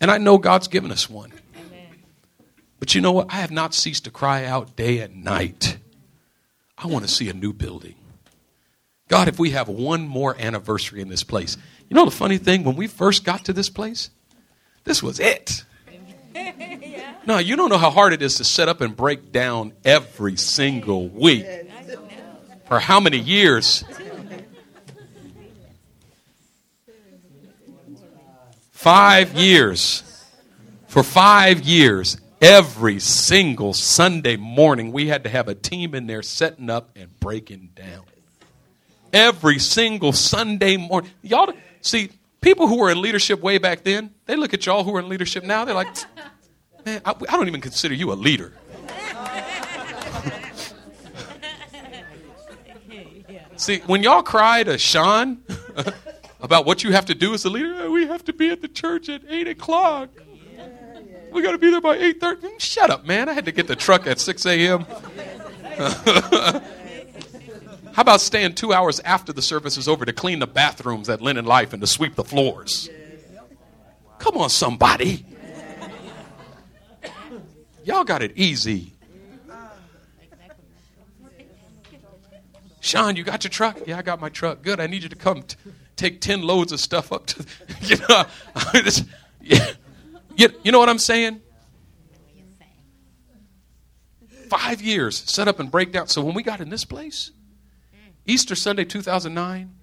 And 0.00 0.10
I 0.10 0.18
know 0.18 0.38
God's 0.38 0.68
given 0.68 0.90
us 0.90 1.10
one. 1.10 1.32
But 2.80 2.94
you 2.94 3.00
know 3.00 3.12
what? 3.12 3.28
I 3.30 3.36
have 3.36 3.50
not 3.50 3.74
ceased 3.74 4.04
to 4.04 4.10
cry 4.10 4.44
out 4.44 4.76
day 4.76 4.98
and 4.98 5.22
night. 5.22 5.78
I 6.76 6.86
want 6.86 7.04
to 7.04 7.10
see 7.10 7.28
a 7.28 7.32
new 7.32 7.52
building. 7.52 7.94
God, 9.08 9.28
if 9.28 9.38
we 9.38 9.50
have 9.50 9.68
one 9.68 10.06
more 10.06 10.34
anniversary 10.38 11.00
in 11.00 11.08
this 11.08 11.22
place. 11.22 11.56
You 11.88 11.94
know 11.94 12.04
the 12.04 12.10
funny 12.10 12.38
thing? 12.38 12.64
When 12.64 12.76
we 12.76 12.86
first 12.86 13.24
got 13.24 13.44
to 13.46 13.52
this 13.52 13.68
place, 13.68 14.10
this 14.84 15.02
was 15.02 15.20
it. 15.20 15.64
yeah. 16.34 17.14
No, 17.26 17.38
you 17.38 17.56
don't 17.56 17.68
know 17.68 17.78
how 17.78 17.90
hard 17.90 18.12
it 18.12 18.22
is 18.22 18.36
to 18.36 18.44
set 18.44 18.68
up 18.68 18.80
and 18.80 18.96
break 18.96 19.30
down 19.30 19.72
every 19.84 20.36
single 20.36 21.08
week. 21.08 21.46
For 22.66 22.80
how 22.80 23.00
many 23.00 23.18
years? 23.18 23.84
Five 28.70 29.34
years. 29.34 30.02
For 30.88 31.02
five 31.02 31.60
years, 31.60 32.16
every 32.40 32.98
single 32.98 33.72
Sunday 33.72 34.36
morning, 34.36 34.90
we 34.90 35.06
had 35.06 35.24
to 35.24 35.30
have 35.30 35.48
a 35.48 35.54
team 35.54 35.94
in 35.94 36.06
there 36.06 36.22
setting 36.22 36.68
up 36.68 36.90
and 36.96 37.18
breaking 37.20 37.70
down. 37.74 38.04
Every 39.12 39.58
single 39.58 40.12
Sunday 40.12 40.76
morning. 40.76 41.10
Y'all 41.22 41.52
see, 41.80 42.10
people 42.40 42.66
who 42.66 42.78
were 42.78 42.90
in 42.90 43.00
leadership 43.00 43.40
way 43.40 43.58
back 43.58 43.84
then, 43.84 44.10
they 44.26 44.36
look 44.36 44.54
at 44.54 44.64
y'all 44.66 44.84
who 44.84 44.94
are 44.96 45.00
in 45.00 45.08
leadership 45.08 45.44
now, 45.44 45.64
they're 45.64 45.74
like, 45.74 45.94
man, 46.84 47.00
I, 47.04 47.10
I 47.10 47.36
don't 47.36 47.48
even 47.48 47.60
consider 47.60 47.94
you 47.94 48.12
a 48.12 48.14
leader. 48.14 48.52
See, 53.56 53.78
when 53.86 54.02
y'all 54.02 54.22
cry 54.22 54.64
to 54.64 54.76
Sean 54.76 55.42
about 56.40 56.66
what 56.66 56.82
you 56.82 56.92
have 56.92 57.06
to 57.06 57.14
do 57.14 57.32
as 57.32 57.44
a 57.44 57.50
leader, 57.50 57.90
we 57.90 58.06
have 58.06 58.24
to 58.24 58.32
be 58.32 58.50
at 58.50 58.60
the 58.60 58.68
church 58.68 59.08
at 59.08 59.22
8 59.28 59.48
o'clock. 59.48 60.08
We 61.30 61.42
got 61.42 61.52
to 61.52 61.58
be 61.58 61.70
there 61.70 61.80
by 61.80 61.96
8.30. 61.96 62.36
Mm, 62.40 62.60
shut 62.60 62.90
up, 62.90 63.06
man. 63.06 63.28
I 63.28 63.32
had 63.32 63.44
to 63.44 63.52
get 63.52 63.66
the 63.66 63.76
truck 63.76 64.06
at 64.06 64.18
6 64.18 64.46
a.m. 64.46 64.84
How 67.92 68.02
about 68.02 68.20
staying 68.20 68.54
two 68.54 68.72
hours 68.72 69.00
after 69.00 69.32
the 69.32 69.42
service 69.42 69.76
is 69.76 69.86
over 69.86 70.04
to 70.04 70.12
clean 70.12 70.38
the 70.38 70.46
bathrooms 70.46 71.08
at 71.08 71.20
Linen 71.20 71.44
Life 71.44 71.72
and 71.72 71.80
to 71.82 71.86
sweep 71.86 72.14
the 72.14 72.24
floors? 72.24 72.88
Come 74.18 74.38
on, 74.38 74.50
somebody. 74.50 75.26
Y'all 77.84 78.04
got 78.04 78.22
it 78.22 78.32
easy. 78.36 78.92
Sean, 82.80 83.14
you 83.16 83.24
got 83.24 83.44
your 83.44 83.50
truck? 83.50 83.78
Yeah, 83.86 83.98
I 83.98 84.02
got 84.02 84.20
my 84.20 84.28
truck. 84.28 84.62
Good. 84.62 84.80
I 84.80 84.86
need 84.86 85.02
you 85.02 85.08
to 85.08 85.16
come 85.16 85.42
t- 85.42 85.56
take 85.96 86.20
10 86.20 86.42
loads 86.42 86.72
of 86.72 86.80
stuff 86.80 87.12
up 87.12 87.26
to, 87.26 87.44
you 87.82 87.96
know, 88.08 88.24
just, 88.82 89.04
yeah. 89.40 89.72
You, 90.36 90.48
you 90.62 90.72
know 90.72 90.78
what 90.78 90.88
I'm 90.88 90.98
saying? 90.98 91.40
Five 94.48 94.82
years 94.82 95.18
set 95.18 95.46
up 95.46 95.60
and 95.60 95.70
break 95.70 95.92
down. 95.92 96.08
So 96.08 96.22
when 96.22 96.34
we 96.34 96.42
got 96.42 96.60
in 96.60 96.70
this 96.70 96.84
place, 96.84 97.30
Easter 98.26 98.54
Sunday 98.54 98.84
2009, 98.84 99.74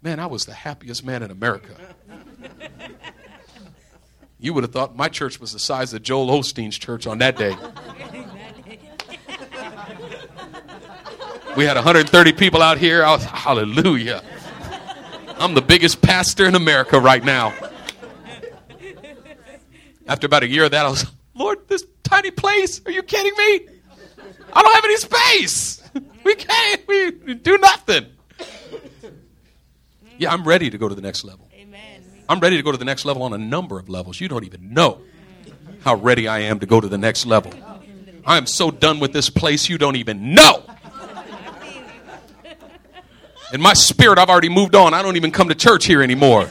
man, 0.00 0.20
I 0.20 0.26
was 0.26 0.46
the 0.46 0.54
happiest 0.54 1.04
man 1.04 1.22
in 1.22 1.30
America. 1.30 1.74
You 4.38 4.54
would 4.54 4.64
have 4.64 4.72
thought 4.72 4.94
my 4.94 5.08
church 5.08 5.40
was 5.40 5.52
the 5.52 5.58
size 5.58 5.92
of 5.92 6.02
Joel 6.02 6.28
Osteen's 6.28 6.78
church 6.78 7.06
on 7.06 7.18
that 7.18 7.36
day. 7.36 7.56
We 11.56 11.64
had 11.64 11.76
130 11.76 12.32
people 12.34 12.62
out 12.62 12.76
here. 12.78 13.02
I 13.02 13.12
was, 13.12 13.24
hallelujah. 13.24 14.22
I'm 15.38 15.54
the 15.54 15.62
biggest 15.62 16.02
pastor 16.02 16.46
in 16.46 16.54
America 16.54 17.00
right 17.00 17.24
now. 17.24 17.54
After 20.06 20.26
about 20.26 20.42
a 20.42 20.48
year 20.48 20.64
of 20.64 20.70
that, 20.72 20.86
I 20.86 20.90
was, 20.90 21.06
Lord, 21.34 21.66
this 21.66 21.84
tiny 22.04 22.30
place. 22.30 22.80
Are 22.86 22.92
you 22.92 23.02
kidding 23.02 23.32
me? 23.36 23.66
I 24.52 24.62
don't 24.62 24.74
have 24.74 24.84
any 24.84 24.96
space. 24.96 25.82
We 26.26 26.34
can't. 26.34 26.88
We 26.88 27.34
do 27.34 27.56
nothing. 27.56 28.06
Yeah, 30.18 30.32
I'm 30.32 30.42
ready 30.42 30.70
to 30.70 30.76
go 30.76 30.88
to 30.88 30.94
the 30.94 31.00
next 31.00 31.22
level. 31.22 31.48
Amen. 31.54 32.02
I'm 32.28 32.40
ready 32.40 32.56
to 32.56 32.64
go 32.64 32.72
to 32.72 32.76
the 32.78 32.84
next 32.84 33.04
level 33.04 33.22
on 33.22 33.32
a 33.32 33.38
number 33.38 33.78
of 33.78 33.88
levels. 33.88 34.20
You 34.20 34.26
don't 34.26 34.42
even 34.42 34.74
know 34.74 35.02
how 35.84 35.94
ready 35.94 36.26
I 36.26 36.40
am 36.40 36.58
to 36.58 36.66
go 36.66 36.80
to 36.80 36.88
the 36.88 36.98
next 36.98 37.26
level. 37.26 37.52
I 38.24 38.38
am 38.38 38.46
so 38.46 38.72
done 38.72 38.98
with 38.98 39.12
this 39.12 39.30
place, 39.30 39.68
you 39.68 39.78
don't 39.78 39.94
even 39.94 40.34
know. 40.34 40.64
In 43.52 43.60
my 43.60 43.74
spirit, 43.74 44.18
I've 44.18 44.28
already 44.28 44.48
moved 44.48 44.74
on. 44.74 44.94
I 44.94 45.02
don't 45.02 45.14
even 45.14 45.30
come 45.30 45.48
to 45.48 45.54
church 45.54 45.84
here 45.84 46.02
anymore. 46.02 46.50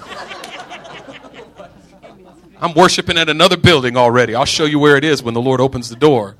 I'm 2.61 2.73
worshiping 2.73 3.17
at 3.17 3.27
another 3.27 3.57
building 3.57 3.97
already. 3.97 4.35
I'll 4.35 4.45
show 4.45 4.63
you 4.63 4.79
where 4.79 4.95
it 4.95 5.03
is 5.03 5.21
when 5.21 5.33
the 5.33 5.41
Lord 5.41 5.59
opens 5.59 5.89
the 5.89 5.97
door. 5.97 6.37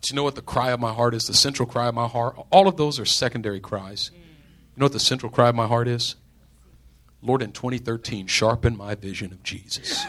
But 0.00 0.08
you 0.08 0.16
know 0.16 0.22
what 0.22 0.34
the 0.34 0.40
cry 0.40 0.70
of 0.70 0.80
my 0.80 0.94
heart 0.94 1.14
is? 1.14 1.24
The 1.24 1.34
central 1.34 1.68
cry 1.68 1.88
of 1.88 1.94
my 1.94 2.08
heart? 2.08 2.34
All 2.50 2.66
of 2.66 2.78
those 2.78 2.98
are 2.98 3.04
secondary 3.04 3.60
cries. 3.60 4.10
Mm. 4.14 4.16
You 4.16 4.22
know 4.78 4.86
what 4.86 4.94
the 4.94 4.98
central 4.98 5.30
cry 5.30 5.50
of 5.50 5.54
my 5.54 5.66
heart 5.66 5.88
is? 5.88 6.16
Lord, 7.20 7.42
in 7.42 7.52
2013, 7.52 8.26
sharpen 8.26 8.78
my 8.78 8.94
vision 8.94 9.30
of 9.30 9.42
Jesus. 9.42 10.06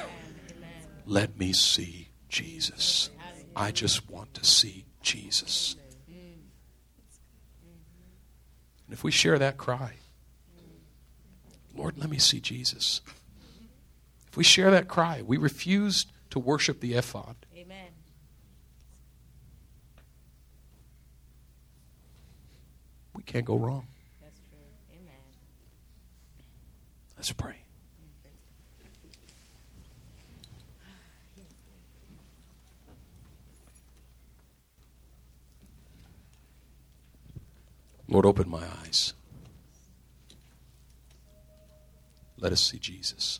Let 1.05 1.37
me 1.37 1.51
see 1.51 2.07
Jesus. 2.29 3.09
I 3.53 3.71
just 3.71 4.09
want 4.09 4.33
to 4.35 4.45
see 4.45 4.85
Jesus. 5.01 5.75
And 8.87 8.93
if 8.93 9.03
we 9.03 9.11
share 9.11 9.37
that 9.39 9.57
cry, 9.57 9.95
Lord, 11.75 11.97
let 11.97 12.09
me 12.09 12.17
see 12.17 12.39
Jesus. 12.39 13.01
If 14.29 14.37
we 14.37 14.45
share 14.45 14.71
that 14.71 14.87
cry, 14.87 15.21
we 15.21 15.35
refuse 15.35 16.05
to 16.29 16.39
worship 16.39 16.79
the 16.79 16.93
ephod. 16.93 17.35
Amen. 17.57 17.87
We 23.13 23.20
can't 23.31 23.45
go 23.45 23.55
wrong. 23.55 23.87
That's 24.19 24.41
true. 24.49 24.59
Amen. 24.91 25.13
Let's 27.15 27.31
pray. 27.31 27.55
Lord, 38.09 38.25
open 38.25 38.49
my 38.49 38.65
eyes. 38.83 39.13
Let 42.37 42.51
us 42.51 42.59
see 42.59 42.79
Jesus. 42.79 43.39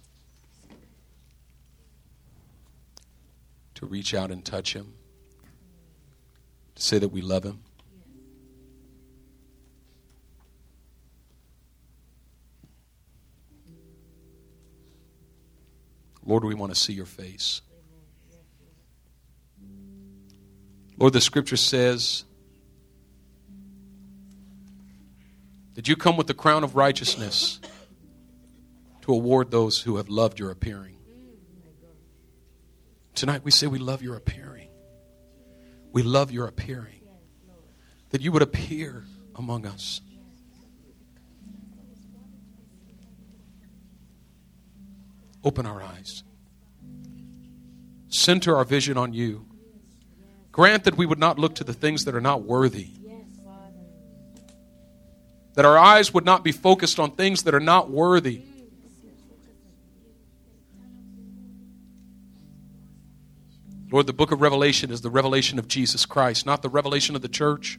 To 3.76 3.86
reach 3.86 4.14
out 4.14 4.32
and 4.32 4.46
touch 4.46 4.74
him. 4.74 4.94
To 6.76 6.82
say 6.82 6.98
that 6.98 7.10
we 7.10 7.20
love 7.20 7.44
him. 7.44 7.60
Lord, 16.26 16.44
we 16.44 16.54
want 16.54 16.74
to 16.74 16.80
see 16.80 16.94
your 16.94 17.06
face. 17.06 17.62
Lord, 20.98 21.14
the 21.14 21.22
scripture 21.22 21.58
says 21.58 22.26
that 25.74 25.88
you 25.88 25.96
come 25.96 26.16
with 26.16 26.28
the 26.28 26.34
crown 26.34 26.64
of 26.64 26.76
righteousness 26.76 27.60
to 29.02 29.14
award 29.14 29.50
those 29.50 29.82
who 29.82 29.98
have 29.98 30.10
loved 30.10 30.40
your 30.40 30.52
appearing. 30.52 30.98
Tonight 33.16 33.44
we 33.44 33.52
say 33.52 33.68
we 33.68 33.80
love 33.80 34.04
your 34.04 34.16
appearing. 34.16 34.70
We 35.92 36.04
love 36.04 36.32
your 36.32 36.48
appearing. 36.48 37.02
That 38.12 38.22
you 38.22 38.32
would 38.32 38.42
appear 38.42 39.04
among 39.36 39.66
us. 39.66 40.02
Open 45.44 45.66
our 45.66 45.82
eyes. 45.82 46.24
Center 48.10 48.56
our 48.56 48.66
vision 48.66 48.98
on 48.98 49.14
you. 49.14 49.46
Grant 50.52 50.84
that 50.84 50.98
we 50.98 51.06
would 51.06 51.20
not 51.20 51.40
look 51.40 51.56
to 51.56 51.64
the 51.64 51.74
things 51.74 52.06
that 52.06 52.14
are 52.14 52.22
not 52.22 52.44
worthy. 52.44 52.90
That 55.56 55.66
our 55.66 55.78
eyes 55.78 56.14
would 56.14 56.26
not 56.26 56.44
be 56.44 56.52
focused 56.52 57.00
on 57.00 57.12
things 57.12 57.44
that 57.44 57.54
are 57.54 57.60
not 57.60 57.90
worthy. 57.90 58.42
Lord, 63.92 64.08
the 64.08 64.14
book 64.14 64.32
of 64.32 64.40
Revelation 64.40 64.92
is 64.92 65.02
the 65.02 65.10
revelation 65.10 65.60
of 65.60 65.68
Jesus 65.68 66.06
Christ, 66.06 66.46
not 66.46 66.62
the 66.62 66.70
revelation 66.70 67.16
of 67.16 67.22
the 67.22 67.28
church, 67.28 67.78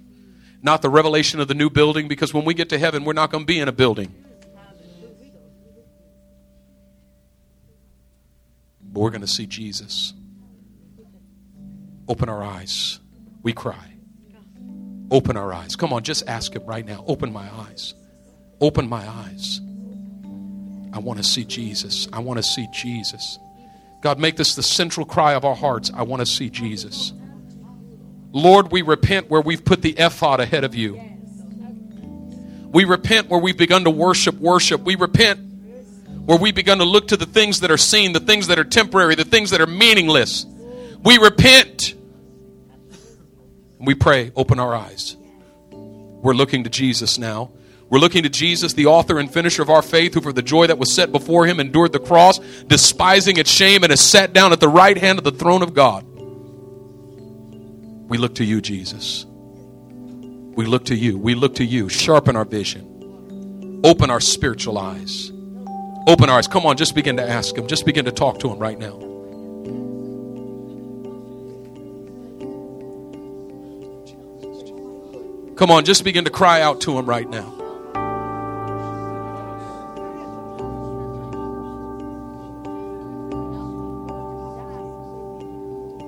not 0.63 0.83
the 0.83 0.91
revelation 0.91 1.41
of 1.41 1.49
the 1.49 1.55
new 1.55 1.71
building, 1.71 2.07
because 2.09 2.35
when 2.35 2.45
we 2.45 2.53
get 2.53 2.69
to 2.69 2.79
heaven, 2.79 3.05
we're 3.05 3.15
not 3.15 3.31
going 3.31 3.45
to 3.45 3.47
be 3.47 3.59
in 3.59 3.69
a 3.69 3.73
building. 3.73 4.22
But 8.93 9.01
we're 9.01 9.11
going 9.11 9.23
to 9.23 9.27
see 9.27 9.47
Jesus. 9.47 10.13
Open 12.09 12.29
our 12.29 12.43
eyes. 12.43 13.01
We 13.43 13.53
cry. 13.53 13.95
Open 15.11 15.37
our 15.37 15.53
eyes. 15.53 15.77
Come 15.77 15.93
on, 15.93 16.03
just 16.03 16.29
ask 16.29 16.55
Him 16.55 16.65
right 16.67 16.85
now. 16.85 17.05
Open 17.07 17.33
my 17.33 17.49
eyes. 17.53 17.95
Open 18.61 18.89
my 18.89 19.07
eyes. 19.07 19.61
I 20.93 20.99
want 20.99 21.19
to 21.19 21.25
see 21.25 21.45
Jesus. 21.45 22.07
I 22.13 22.19
want 22.19 22.39
to 22.39 22.43
see 22.43 22.69
Jesus. 22.73 23.39
God, 24.03 24.19
make 24.19 24.37
this 24.37 24.55
the 24.55 24.63
central 24.63 25.07
cry 25.07 25.35
of 25.35 25.45
our 25.45 25.55
hearts. 25.55 25.91
I 25.95 26.03
want 26.03 26.21
to 26.21 26.27
see 26.27 26.51
Jesus. 26.51 27.13
Lord, 28.33 28.73
we 28.73 28.83
repent 28.83 29.31
where 29.31 29.41
we've 29.41 29.65
put 29.65 29.83
the 29.83 29.95
ephod 29.99 30.41
ahead 30.41 30.65
of 30.65 30.75
you. 30.75 31.01
We 32.73 32.85
repent 32.85 33.29
where 33.29 33.41
we've 33.41 33.57
begun 33.57 33.85
to 33.85 33.91
worship, 33.91 34.37
worship. 34.37 34.81
We 34.81 34.97
repent 34.97 35.52
where 36.25 36.39
we've 36.39 36.55
begun 36.55 36.79
to 36.79 36.85
look 36.85 37.09
to 37.09 37.17
the 37.17 37.27
things 37.27 37.61
that 37.61 37.71
are 37.71 37.77
seen, 37.77 38.13
the 38.13 38.21
things 38.21 38.47
that 38.47 38.59
are 38.59 38.65
temporary, 38.65 39.15
the 39.15 39.25
things 39.25 39.51
that 39.51 39.61
are 39.61 39.67
meaningless. 39.67 40.47
We 41.03 41.19
repent. 41.19 41.95
We 43.81 43.95
pray, 43.95 44.31
open 44.37 44.61
our 44.61 44.75
eyes. 44.75 45.17
We're 45.71 46.35
looking 46.35 46.65
to 46.65 46.71
Jesus 46.71 47.19
now. 47.19 47.51
We're 47.89 47.99
looking 47.99 48.23
to 48.23 48.31
Jesus, 48.31 48.73
the 48.73 48.87
author 48.87 49.19
and 49.19 49.31
finisher 49.31 49.61
of 49.61 49.69
our 49.69 49.83
faith, 49.83 50.15
who 50.15 50.21
for 50.21 50.33
the 50.33 50.41
joy 50.41 50.69
that 50.69 50.79
was 50.79 50.95
set 50.95 51.13
before 51.13 51.47
him 51.47 51.59
endured 51.59 51.93
the 51.93 51.99
cross, 51.99 52.39
despising 52.39 53.37
its 53.37 53.51
shame, 53.51 53.83
and 53.83 53.91
has 53.91 54.01
sat 54.01 54.33
down 54.33 54.53
at 54.53 54.61
the 54.61 54.69
right 54.69 54.97
hand 54.97 55.19
of 55.19 55.25
the 55.25 55.33
throne 55.33 55.63
of 55.63 55.75
God. 55.75 56.05
We 58.09 58.17
look 58.17 58.37
to 58.37 58.45
you, 58.45 58.61
Jesus. 58.61 59.27
We 59.27 60.65
look 60.67 60.85
to 60.87 60.95
you. 60.95 61.19
We 61.19 61.35
look 61.35 61.57
to 61.57 61.65
you. 61.65 61.89
Sharpen 61.89 62.37
our 62.37 62.45
vision. 62.45 63.81
Open 63.85 64.11
our 64.11 64.21
spiritual 64.21 64.79
eyes. 64.79 65.32
Open 66.07 66.29
our 66.29 66.39
eyes. 66.39 66.49
Come 66.49 66.67
on, 66.67 66.77
just 66.77 66.95
begin 66.95 67.17
to 67.19 67.29
ask 67.29 67.57
Him. 67.57 67.67
Just 67.67 67.87
begin 67.87 68.05
to 68.07 68.13
talk 68.13 68.39
to 68.41 68.51
Him 68.51 68.59
right 68.59 68.79
now. 68.79 68.99
Come 75.57 75.71
on, 75.71 75.85
just 75.85 76.03
begin 76.03 76.25
to 76.25 76.31
cry 76.31 76.61
out 76.61 76.81
to 76.83 76.99
Him 76.99 77.07
right 77.07 77.29
now. 77.29 77.59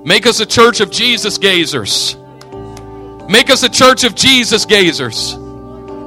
Make 0.04 0.26
us 0.26 0.40
a 0.40 0.46
church 0.46 0.80
of 0.80 0.90
Jesus 0.90 1.38
gazers. 1.38 2.16
Make 3.28 3.48
us 3.48 3.62
a 3.62 3.68
church 3.68 4.04
of 4.04 4.14
Jesus 4.14 4.66
gazers. 4.66 5.43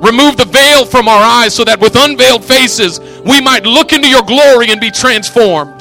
Remove 0.01 0.37
the 0.37 0.45
veil 0.45 0.85
from 0.85 1.07
our 1.07 1.21
eyes 1.21 1.55
so 1.55 1.63
that 1.63 1.79
with 1.79 1.95
unveiled 1.95 2.45
faces 2.45 2.99
we 3.25 3.41
might 3.41 3.63
look 3.63 3.93
into 3.93 4.07
your 4.07 4.23
glory 4.23 4.69
and 4.69 4.79
be 4.79 4.91
transformed. 4.91 5.73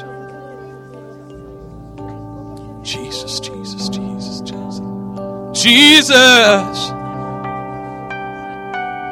Jesus, 2.84 3.40
Jesus, 3.40 3.88
Jesus, 3.88 4.40
Jesus. 4.40 5.62
Jesus. 5.62 6.90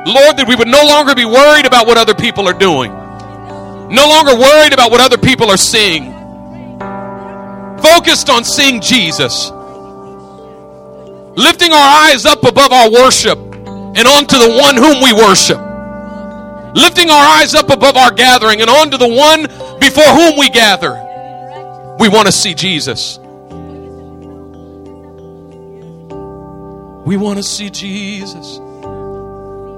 Lord, 0.06 0.36
that 0.36 0.44
we 0.46 0.54
would 0.54 0.68
no 0.68 0.84
longer 0.84 1.14
be 1.14 1.24
worried 1.24 1.66
about 1.66 1.86
what 1.86 1.96
other 1.96 2.14
people 2.14 2.46
are 2.48 2.58
doing, 2.58 2.92
no 2.92 4.08
longer 4.08 4.34
worried 4.36 4.72
about 4.72 4.90
what 4.90 5.00
other 5.00 5.18
people 5.18 5.50
are 5.50 5.56
seeing 5.56 6.14
focused 7.84 8.30
on 8.30 8.44
seeing 8.44 8.80
Jesus. 8.80 9.50
Lifting 11.36 11.72
our 11.72 12.06
eyes 12.06 12.24
up 12.24 12.42
above 12.44 12.72
our 12.72 12.90
worship 12.90 13.38
and 13.96 14.08
onto 14.08 14.38
the 14.38 14.58
one 14.60 14.76
whom 14.76 15.02
we 15.02 15.12
worship. 15.12 15.58
Lifting 16.74 17.08
our 17.08 17.38
eyes 17.38 17.54
up 17.54 17.70
above 17.70 17.96
our 17.96 18.10
gathering 18.10 18.60
and 18.60 18.68
onto 18.68 18.96
the 18.96 19.08
one 19.08 19.42
before 19.78 20.04
whom 20.04 20.36
we 20.36 20.50
gather. 20.50 20.94
We 22.00 22.08
want 22.08 22.26
to 22.26 22.32
see 22.32 22.54
Jesus. 22.54 23.18
We 27.06 27.16
want 27.16 27.36
to 27.36 27.42
see 27.42 27.70
Jesus. 27.70 28.58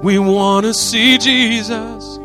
We 0.01 0.17
want 0.17 0.65
to 0.65 0.73
see 0.73 1.17
Jesus. 1.17 2.17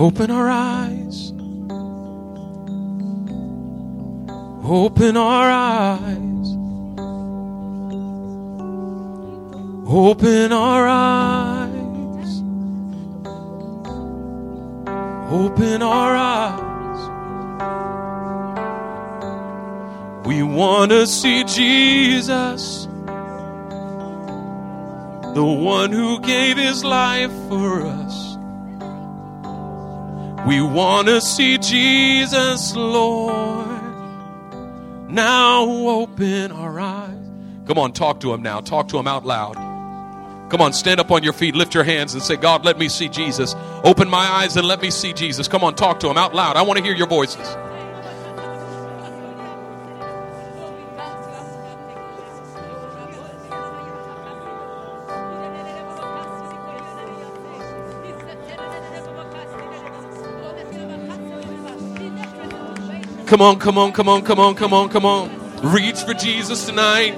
Open 0.00 0.30
our 0.30 0.48
eyes. 0.48 1.30
Open 4.64 5.14
our 5.18 5.50
eyes. 5.50 6.46
Open 9.86 10.52
our 10.52 10.88
eyes. 10.88 12.42
Open 15.30 15.82
our 15.82 16.16
eyes. 16.16 16.66
We 20.26 20.42
want 20.42 20.92
to 20.92 21.06
see 21.06 21.44
Jesus 21.44 22.86
the 25.34 25.44
one 25.44 25.92
who 25.92 26.20
gave 26.20 26.56
his 26.56 26.82
life 26.84 27.32
for 27.50 27.82
us. 27.82 28.29
We 30.50 30.60
want 30.60 31.06
to 31.06 31.20
see 31.20 31.58
Jesus, 31.58 32.74
Lord. 32.74 33.68
Now 35.08 35.62
open 35.62 36.50
our 36.50 36.80
eyes. 36.80 37.30
Come 37.68 37.78
on, 37.78 37.92
talk 37.92 38.18
to 38.18 38.34
him 38.34 38.42
now. 38.42 38.60
Talk 38.60 38.88
to 38.88 38.98
him 38.98 39.06
out 39.06 39.24
loud. 39.24 39.54
Come 40.50 40.60
on, 40.60 40.72
stand 40.72 40.98
up 40.98 41.12
on 41.12 41.22
your 41.22 41.34
feet, 41.34 41.54
lift 41.54 41.72
your 41.72 41.84
hands, 41.84 42.14
and 42.14 42.22
say, 42.22 42.34
God, 42.34 42.64
let 42.64 42.80
me 42.80 42.88
see 42.88 43.08
Jesus. 43.08 43.54
Open 43.84 44.10
my 44.10 44.24
eyes 44.24 44.56
and 44.56 44.66
let 44.66 44.82
me 44.82 44.90
see 44.90 45.12
Jesus. 45.12 45.46
Come 45.46 45.62
on, 45.62 45.76
talk 45.76 46.00
to 46.00 46.10
him 46.10 46.18
out 46.18 46.34
loud. 46.34 46.56
I 46.56 46.62
want 46.62 46.78
to 46.78 46.82
hear 46.84 46.96
your 46.96 47.06
voices. 47.06 47.56
Come 63.30 63.42
on, 63.42 63.60
come 63.60 63.78
on, 63.78 63.92
come 63.92 64.08
on, 64.08 64.22
come 64.22 64.40
on, 64.40 64.56
come 64.56 64.74
on, 64.74 64.88
come 64.88 65.06
on. 65.06 65.30
Reach 65.62 66.02
for 66.02 66.14
Jesus 66.14 66.66
tonight. 66.66 67.14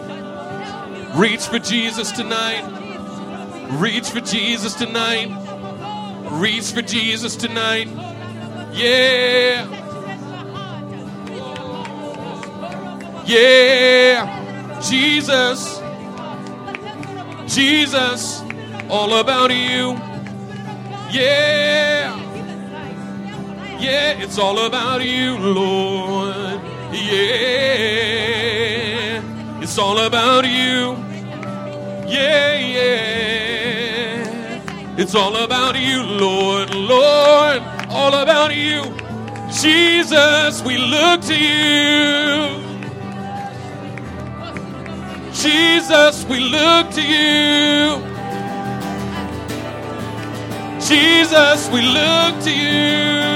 Reach 1.15 1.47
for 1.47 1.59
Jesus 1.59 2.13
tonight. 2.13 2.67
Reach 3.81 4.11
for 4.11 4.21
Jesus 4.21 4.75
tonight. 4.75 5.31
Reach 6.33 6.71
for 6.71 6.83
Jesus 6.83 7.35
tonight. 7.35 7.89
Yeah. 8.75 9.67
Yeah. 13.25 14.81
Jesus. 14.83 15.81
Jesus. 17.47 18.43
All 18.91 19.15
about 19.15 19.51
you. 19.51 19.97
Yeah. 21.11 21.92
Yeah, 23.83 24.23
it's 24.23 24.39
all 24.39 24.59
about 24.65 25.05
you, 25.05 25.37
Lord. 25.39 26.61
Yeah, 26.93 27.19
it's 29.61 29.77
all 29.77 29.99
about 29.99 30.45
you. 30.45 30.95
Yeah, 32.07 32.55
yeah. 32.77 33.03
It's 34.97 35.17
all 35.17 35.35
about 35.35 35.77
you, 35.77 36.01
Lord, 36.05 36.73
Lord, 36.73 37.61
all 37.91 38.15
about 38.15 38.55
you. 38.55 38.85
Jesus, 39.51 40.63
we 40.63 40.79
look 40.79 41.21
to 41.23 41.35
you. 41.35 42.63
Jesus, 45.33 46.25
we 46.27 46.39
look 46.39 46.89
to 46.93 47.03
you. 47.03 48.01
Jesus, 50.79 51.69
we 51.71 51.81
look 51.83 52.41
to 52.45 52.51
you. 52.53 53.32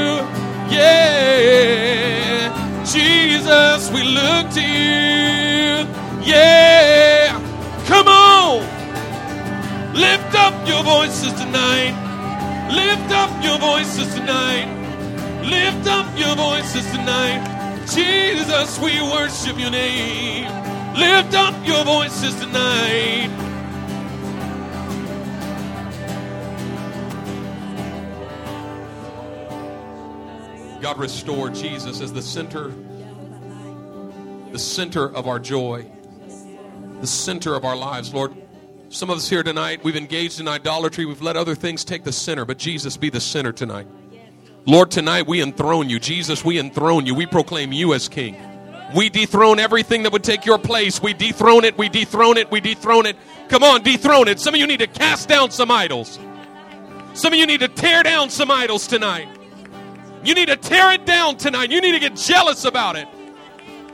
Yeah. 0.76 2.52
Jesus, 2.84 3.90
we 3.90 4.02
look 4.02 4.50
to 4.50 4.60
you. 4.60 5.86
Yeah. 6.22 7.40
Come 7.86 8.08
on. 8.08 8.60
Lift 9.94 10.34
up 10.34 10.54
your 10.68 10.82
voices 10.82 11.32
tonight. 11.32 11.94
Lift 12.70 13.10
up 13.12 13.30
your 13.42 13.58
voices 13.58 14.14
tonight. 14.14 14.68
Lift 15.42 15.86
up 15.88 16.06
your 16.18 16.34
voices 16.36 16.84
tonight. 16.90 17.40
Jesus, 17.88 18.78
we 18.78 19.00
worship 19.00 19.58
your 19.58 19.70
name. 19.70 20.48
Lift 20.94 21.34
up 21.34 21.54
your 21.66 21.84
voices 21.84 22.34
tonight. 22.34 23.45
God, 30.86 30.98
restore 30.98 31.50
Jesus 31.50 32.00
as 32.00 32.12
the 32.12 32.22
center, 32.22 32.72
the 34.52 34.58
center 34.58 35.12
of 35.12 35.26
our 35.26 35.40
joy, 35.40 35.84
the 37.00 37.08
center 37.08 37.56
of 37.56 37.64
our 37.64 37.74
lives. 37.74 38.14
Lord, 38.14 38.32
Some 38.88 39.10
of 39.10 39.16
us 39.16 39.28
here 39.28 39.42
tonight, 39.42 39.82
we've 39.82 39.96
engaged 39.96 40.38
in 40.38 40.46
idolatry. 40.46 41.04
We've 41.04 41.20
let 41.20 41.36
other 41.36 41.56
things 41.56 41.82
take 41.82 42.04
the 42.04 42.12
center, 42.12 42.44
but 42.44 42.56
Jesus 42.56 42.96
be 42.96 43.10
the 43.10 43.20
center 43.20 43.50
tonight. 43.50 43.88
Lord, 44.64 44.92
tonight 44.92 45.26
we 45.26 45.42
enthrone 45.42 45.90
you. 45.90 45.98
Jesus, 45.98 46.44
we 46.44 46.56
enthrone 46.56 47.04
you. 47.04 47.16
We 47.16 47.26
proclaim 47.26 47.72
you 47.72 47.92
as 47.92 48.08
King. 48.08 48.36
We 48.94 49.08
dethrone 49.08 49.58
everything 49.58 50.04
that 50.04 50.12
would 50.12 50.22
take 50.22 50.46
your 50.46 50.56
place. 50.56 51.02
We 51.02 51.14
dethrone 51.14 51.64
it, 51.64 51.76
we 51.76 51.88
dethrone 51.88 52.36
it, 52.36 52.48
we 52.52 52.60
dethrone 52.60 53.06
it. 53.06 53.16
Come 53.48 53.64
on, 53.64 53.82
dethrone 53.82 54.28
it. 54.28 54.38
Some 54.38 54.54
of 54.54 54.60
you 54.60 54.68
need 54.68 54.78
to 54.78 54.86
cast 54.86 55.28
down 55.28 55.50
some 55.50 55.72
idols. 55.72 56.20
Some 57.14 57.32
of 57.32 57.40
you 57.40 57.46
need 57.48 57.58
to 57.58 57.68
tear 57.68 58.04
down 58.04 58.30
some 58.30 58.52
idols 58.52 58.86
tonight. 58.86 59.35
You 60.26 60.34
need 60.34 60.48
to 60.48 60.56
tear 60.56 60.90
it 60.92 61.06
down 61.06 61.36
tonight. 61.36 61.70
You 61.70 61.80
need 61.80 61.92
to 61.92 62.00
get 62.00 62.16
jealous 62.16 62.64
about 62.64 62.96
it. 62.96 63.06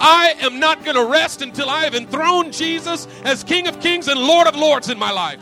I 0.01 0.35
am 0.41 0.59
not 0.59 0.83
going 0.83 0.97
to 0.97 1.05
rest 1.05 1.43
until 1.43 1.69
I 1.69 1.85
have 1.85 1.95
enthroned 1.95 2.55
Jesus 2.55 3.07
as 3.25 3.45
King 3.45 3.69
of 3.69 3.81
Kings 3.81 4.09
and 4.09 4.19
Lord 4.19 4.47
of 4.47 4.57
Lords 4.57 4.89
in 4.89 4.99
my 4.99 5.11
life. 5.11 5.41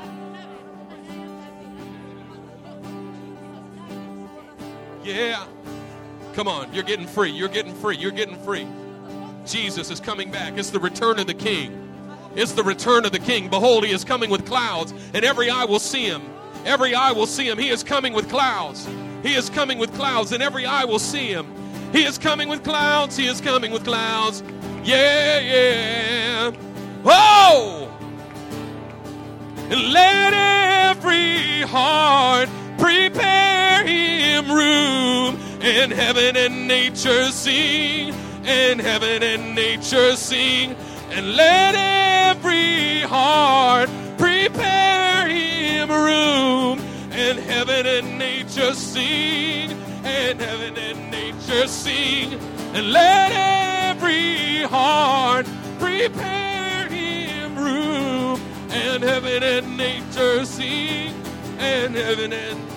Yeah. 5.05 5.47
Come 6.35 6.49
on, 6.49 6.75
you're 6.75 6.83
getting 6.83 7.07
free. 7.07 7.31
You're 7.31 7.49
getting 7.49 7.75
free. 7.75 7.97
You're 7.97 8.11
getting 8.11 8.37
free. 8.43 8.67
Jesus 9.47 9.91
is 9.91 10.01
coming 10.01 10.31
back. 10.31 10.59
It's 10.59 10.71
the 10.71 10.81
return 10.81 11.19
of 11.19 11.27
the 11.27 11.35
King. 11.35 11.89
It's 12.35 12.53
the 12.53 12.63
return 12.63 13.05
of 13.05 13.13
the 13.13 13.19
King. 13.19 13.49
Behold, 13.49 13.85
he 13.85 13.93
is 13.93 14.05
coming 14.05 14.29
with 14.29 14.45
clouds, 14.45 14.93
and 15.15 15.25
every 15.25 15.51
eye 15.51 15.65
will 15.65 15.79
see 15.79 16.05
him. 16.05 16.23
Every 16.65 16.95
eye 16.95 17.13
will 17.13 17.27
see 17.27 17.49
him. 17.49 17.59
He 17.59 17.71
is 17.71 17.83
coming 17.83 18.13
with 18.13 18.29
clouds. 18.29 18.87
He 19.23 19.35
is 19.35 19.51
coming 19.51 19.79
with 19.79 19.93
clouds, 19.95 20.33
and 20.33 20.43
every 20.43 20.67
eye 20.67 20.85
will 20.85 20.99
see 20.99 21.29
him. 21.33 21.47
He 21.93 22.05
is 22.05 22.19
coming 22.19 22.49
with 22.49 22.63
clouds. 22.65 23.17
He 23.17 23.27
is 23.27 23.41
coming 23.41 23.73
with 23.73 23.85
clouds. 23.85 24.43
Yeah, 24.85 25.41
yeah. 25.41 26.53
Oh! 27.05 27.89
And 29.71 29.93
let 29.93 30.33
every 30.35 31.63
heart 31.63 32.49
prepare 32.79 33.85
him 33.85 34.51
room, 34.51 35.39
and 35.61 35.93
heaven 35.93 36.37
and 36.37 36.67
nature 36.67 37.27
sing, 37.27 38.15
and 38.45 38.81
heaven 38.81 39.23
and 39.23 39.55
nature 39.55 40.17
sing, 40.17 40.75
and 41.11 41.37
let 41.37 41.75
every 41.77 43.01
heart 43.01 43.91
prepare 44.17 45.29
him 45.29 45.91
room, 45.91 46.81
and 47.11 47.39
heaven 47.39 47.87
and 47.87 48.19
nature 48.19 48.75
sing, 48.75 49.71
and 50.05 50.41
heaven 50.41 50.77
and 50.77 51.11
nature 51.11 51.67
sing, 51.67 52.35
and 52.75 52.93
let 52.93 53.33
every 53.33 54.63
heart 54.63 55.47
prepare 55.79 56.89
him 56.89 57.57
room, 57.57 58.41
and 58.71 59.03
heaven 59.03 59.43
and 59.43 59.77
nature 59.77 60.45
sing, 60.45 61.15
and 61.59 61.95
heaven 61.95 62.33
and 62.33 62.71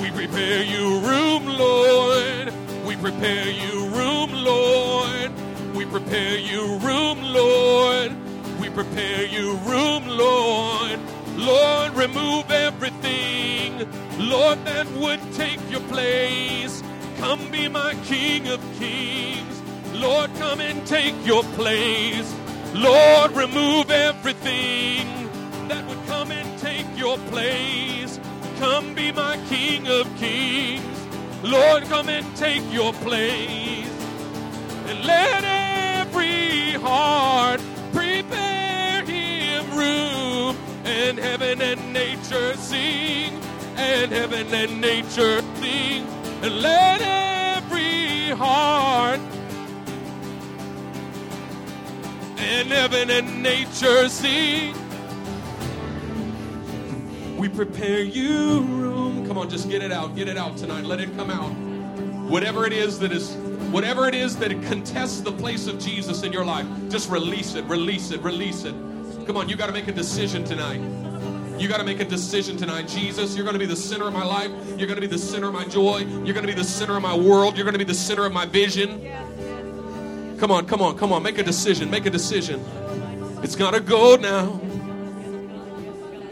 we 0.00 0.10
prepare 0.10 0.62
you 0.64 0.98
room, 1.00 1.46
Lord. 1.46 2.52
We 2.86 2.96
prepare 2.96 3.50
you 3.50 3.86
room, 3.88 4.32
Lord. 4.32 5.30
We 5.74 5.84
prepare 5.84 6.38
you 6.38 6.78
room, 6.78 7.22
Lord. 7.22 8.16
We 8.58 8.70
prepare 8.70 9.26
you 9.26 9.56
room, 9.58 10.08
Lord. 10.08 10.98
Lord, 11.40 11.94
remove 11.94 12.50
everything, 12.50 13.88
Lord, 14.18 14.62
that 14.66 14.86
would 14.92 15.20
take 15.32 15.58
your 15.70 15.80
place. 15.88 16.82
Come 17.16 17.50
be 17.50 17.66
my 17.66 17.94
King 18.04 18.48
of 18.48 18.60
Kings. 18.78 19.62
Lord, 19.94 20.30
come 20.34 20.60
and 20.60 20.86
take 20.86 21.14
your 21.24 21.42
place. 21.54 22.34
Lord, 22.74 23.32
remove 23.32 23.90
everything 23.90 25.06
that 25.68 25.86
would 25.88 26.04
come 26.06 26.30
and 26.30 26.58
take 26.58 26.86
your 26.94 27.16
place. 27.32 28.20
Come 28.58 28.94
be 28.94 29.10
my 29.10 29.38
King 29.48 29.88
of 29.88 30.06
Kings. 30.18 31.06
Lord, 31.42 31.84
come 31.84 32.10
and 32.10 32.36
take 32.36 32.62
your 32.70 32.92
place. 32.92 33.88
And 34.86 35.04
let 35.06 35.44
every 35.44 36.72
heart 36.72 37.62
prepare. 37.94 38.59
And 40.90 41.18
heaven 41.18 41.62
and 41.62 41.92
nature 41.92 42.54
sing. 42.56 43.40
And 43.76 44.10
heaven 44.10 44.52
and 44.52 44.80
nature 44.80 45.40
sing. 45.56 46.04
And 46.42 46.60
let 46.60 47.00
every 47.00 48.30
heart 48.36 49.20
and 52.38 52.68
heaven 52.68 53.10
and 53.10 53.42
nature 53.42 54.08
sing. 54.08 54.74
We 57.36 57.48
prepare 57.48 58.00
you 58.00 58.62
room. 58.62 59.26
Come 59.26 59.38
on, 59.38 59.48
just 59.48 59.70
get 59.70 59.82
it 59.82 59.92
out. 59.92 60.16
Get 60.16 60.26
it 60.28 60.36
out 60.36 60.56
tonight. 60.56 60.84
Let 60.84 61.00
it 61.00 61.16
come 61.16 61.30
out. 61.30 61.50
Whatever 62.28 62.66
it 62.66 62.72
is 62.72 62.98
that 62.98 63.12
is 63.12 63.36
whatever 63.70 64.08
it 64.08 64.14
is 64.14 64.36
that 64.38 64.50
contests 64.64 65.20
the 65.20 65.32
place 65.32 65.68
of 65.68 65.78
Jesus 65.78 66.24
in 66.24 66.32
your 66.32 66.44
life, 66.44 66.66
just 66.88 67.08
release 67.08 67.54
it, 67.54 67.64
release 67.66 68.10
it, 68.10 68.20
release 68.22 68.64
it. 68.64 68.74
Come 69.30 69.36
on, 69.36 69.48
you 69.48 69.54
got 69.54 69.66
to 69.66 69.72
make 69.72 69.86
a 69.86 69.92
decision 69.92 70.42
tonight. 70.42 70.80
You 71.56 71.68
got 71.68 71.76
to 71.76 71.84
make 71.84 72.00
a 72.00 72.04
decision 72.04 72.56
tonight. 72.56 72.88
Jesus, 72.88 73.36
you're 73.36 73.44
going 73.44 73.54
to 73.54 73.60
be 73.60 73.64
the 73.64 73.76
center 73.76 74.08
of 74.08 74.12
my 74.12 74.24
life. 74.24 74.50
You're 74.76 74.88
going 74.88 74.96
to 74.96 75.00
be 75.00 75.06
the 75.06 75.18
center 75.18 75.46
of 75.46 75.52
my 75.52 75.64
joy. 75.66 75.98
You're 75.98 76.34
going 76.34 76.44
to 76.44 76.48
be 76.48 76.52
the 76.52 76.64
center 76.64 76.96
of 76.96 77.02
my 77.04 77.16
world. 77.16 77.56
You're 77.56 77.62
going 77.62 77.74
to 77.74 77.78
be 77.78 77.84
the 77.84 77.94
center 77.94 78.24
of 78.24 78.32
my 78.32 78.44
vision. 78.44 79.08
Come 80.40 80.50
on, 80.50 80.66
come 80.66 80.82
on, 80.82 80.98
come 80.98 81.12
on. 81.12 81.22
Make 81.22 81.38
a 81.38 81.44
decision. 81.44 81.92
Make 81.92 82.06
a 82.06 82.10
decision. 82.10 82.60
It's 83.44 83.54
got 83.54 83.72
to 83.72 83.78
go 83.78 84.16
now. 84.16 84.60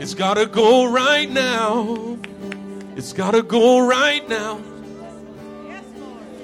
It's 0.01 0.15
got 0.15 0.35
to 0.35 0.47
go 0.47 0.93
right 0.93 1.31
now. 1.31 2.19
It's 2.97 3.13
got 3.13 3.31
to 3.31 3.45
go 3.45 3.87
right 3.87 4.29
now. 4.29 4.61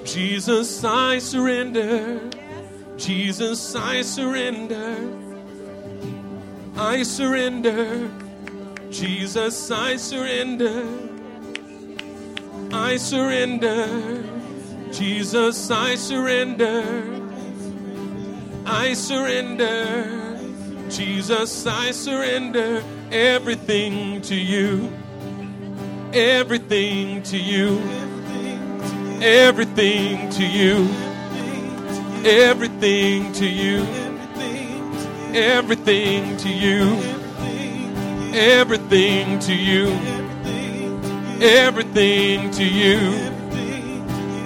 Jesus, 0.05 0.85
I 0.85 1.19
surrender. 1.19 2.21
Jesus, 2.95 3.75
I 3.75 4.03
surrender. 4.03 5.24
I 6.77 7.03
surrender. 7.03 8.09
Jesus, 8.91 9.71
I 9.71 9.95
surrender. 9.95 10.85
I 12.73 12.97
surrender. 12.97 14.23
Jesus, 14.91 15.71
I 15.71 15.95
surrender. 15.95 17.21
I 18.65 18.93
surrender. 18.93 20.37
Jesus, 20.89 21.65
I 21.65 21.91
surrender 21.91 22.83
everything 23.09 24.21
to 24.23 24.35
you. 24.35 24.91
Everything 26.11 27.23
to 27.23 27.37
you. 27.37 27.79
Everything 29.21 30.29
to 30.31 30.45
you. 30.45 30.89
Everything 32.25 32.25
to 32.25 32.25
you. 32.25 32.25
Everything 32.25 33.31
to 33.33 33.45
you. 33.47 34.04
Everything 35.35 36.37
to 36.37 36.49
you. 36.49 36.97
Everything 38.33 39.37
to 39.39 39.53
you. 39.53 39.87
Everything 41.41 42.51
to 42.51 42.63
you. 42.63 42.99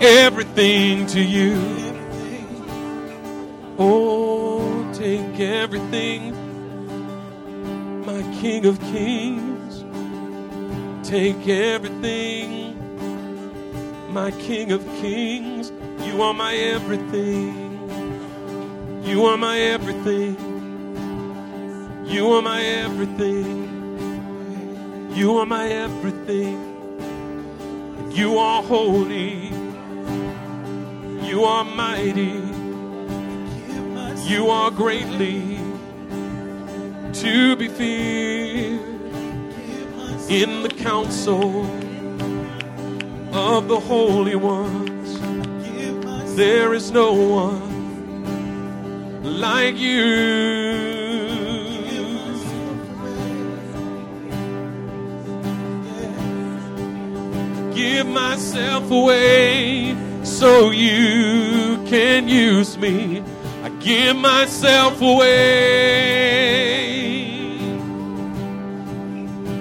Everything 0.01 1.05
to 1.05 1.21
you. 1.21 1.61
Oh, 3.77 4.91
take 4.95 5.39
everything, 5.39 6.33
my 8.03 8.23
King 8.41 8.65
of 8.65 8.79
Kings. 8.79 9.85
Take 11.07 11.47
everything, 11.47 12.75
my 14.11 14.31
King 14.31 14.71
of 14.71 14.83
Kings. 14.99 15.71
You 16.03 16.23
are 16.23 16.33
my 16.33 16.55
everything. 16.55 17.77
You 19.03 19.25
are 19.25 19.37
my 19.37 19.59
everything. 19.59 20.48
You 22.09 22.31
are 22.33 22.41
my 22.41 22.61
everything. 22.63 23.69
You 25.13 25.37
are 25.37 25.45
my 25.45 25.67
everything. 25.67 26.57
You 28.11 28.39
are 28.39 28.63
holy. 28.63 29.53
You 31.21 31.43
are 31.43 31.63
mighty. 31.63 32.41
You 34.27 34.49
are 34.49 34.71
greatly 34.71 35.59
to 37.13 37.55
be 37.55 37.67
feared 37.67 38.81
in 40.29 40.63
the 40.63 40.69
council 40.69 41.63
of 43.31 43.67
the 43.67 43.79
holy 43.79 44.35
ones. 44.35 45.19
There 46.35 46.73
is 46.73 46.89
no 46.89 47.13
one 47.13 47.69
like 49.23 49.77
you. 49.77 50.68
Give 57.99 58.07
myself 58.07 58.89
away 58.91 59.93
so 60.23 60.71
you 60.71 61.83
can 61.85 62.29
use 62.29 62.77
me. 62.77 63.21
I 63.61 63.67
give 63.81 64.15
myself 64.15 65.01
away. 65.01 65.25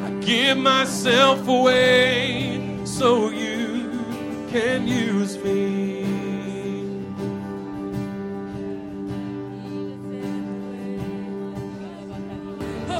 I 0.05 0.11
give 0.21 0.57
myself 0.57 1.49
away 1.49 2.79
so 2.85 3.31
you 3.31 4.47
can 4.53 4.87
use 4.87 5.37
me. 5.39 6.05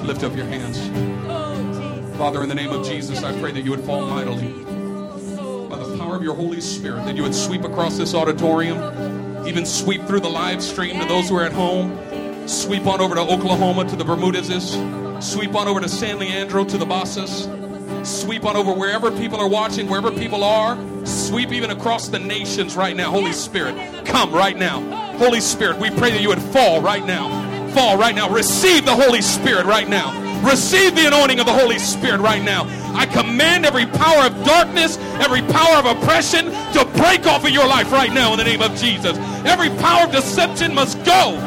Lift 0.03 0.25
up 0.25 0.35
your 0.35 0.47
hands. 0.47 0.81
Father, 2.17 2.43
in 2.43 2.49
the 2.49 2.57
name 2.57 2.71
of 2.71 2.85
Jesus, 2.85 3.23
I 3.23 3.39
pray 3.39 3.53
that 3.53 3.61
you 3.61 3.71
would 3.71 3.85
fall 3.85 4.05
mightily 4.05 4.78
of 6.19 6.25
your 6.25 6.35
Holy 6.35 6.61
Spirit, 6.61 7.05
that 7.05 7.15
you 7.15 7.23
would 7.23 7.35
sweep 7.35 7.63
across 7.63 7.97
this 7.97 8.13
auditorium, 8.13 9.47
even 9.47 9.65
sweep 9.65 10.03
through 10.03 10.19
the 10.19 10.29
live 10.29 10.61
stream 10.61 10.99
to 10.99 11.07
those 11.07 11.29
who 11.29 11.37
are 11.37 11.45
at 11.45 11.53
home, 11.53 11.97
sweep 12.49 12.87
on 12.87 13.01
over 13.01 13.15
to 13.15 13.21
Oklahoma 13.21 13.89
to 13.89 13.95
the 13.95 14.05
Bermudeses, 14.05 14.73
sweep 15.23 15.55
on 15.55 15.69
over 15.69 15.81
to 15.81 15.89
San 15.89 16.19
Leandro 16.19 16.65
to 16.65 16.77
the 16.77 16.85
Bassas, 16.85 17.47
sweep 18.05 18.45
on 18.45 18.57
over 18.57 18.73
wherever 18.73 19.13
people 19.13 19.39
are 19.39 19.49
watching, 19.49 19.89
wherever 19.89 20.11
people 20.11 20.43
are, 20.43 20.77
sweep 21.07 21.53
even 21.53 21.71
across 21.71 22.09
the 22.09 22.19
nations 22.19 22.75
right 22.75 22.97
now. 22.97 23.13
Holy 23.13 23.33
Spirit, 23.33 24.05
come 24.05 24.33
right 24.33 24.57
now. 24.57 24.81
Holy 25.19 25.41
Spirit, 25.41 25.79
we 25.79 25.89
pray 25.91 26.11
that 26.11 26.21
you 26.21 26.31
would 26.31 26.43
fall 26.43 26.81
right 26.83 27.07
now. 27.07 27.71
Fall 27.75 27.97
right 27.97 28.15
now. 28.15 28.29
Receive 28.29 28.85
the 28.85 28.95
Holy 28.95 29.23
Spirit 29.23 29.67
right 29.67 29.89
now. 29.89 30.27
Receive 30.45 30.97
the 30.97 31.07
anointing 31.07 31.39
of 31.39 31.47
the 31.47 31.53
Holy 31.53 31.79
Spirit 31.79 32.21
right 32.21 32.43
now. 32.43 32.65
I 32.99 33.07
command 33.07 33.65
every 33.65 33.87
power 33.87 34.27
of 34.27 34.45
darkness, 34.45 34.99
every 35.21 35.43
power 35.43 35.77
of 35.77 35.87
oppression 35.87 36.47
to 36.73 36.85
break 36.97 37.27
off 37.27 37.45
of 37.45 37.51
your 37.51 37.67
life 37.67 37.93
right 37.93 38.13
now 38.13 38.33
in 38.33 38.39
the 38.39 38.45
name 38.45 38.61
of 38.61 38.75
Jesus. 38.75 39.17
Every 39.47 39.71
power 39.71 40.05
of 40.07 40.13
deception 40.13 40.75
must 40.75 41.03
go 41.05 41.39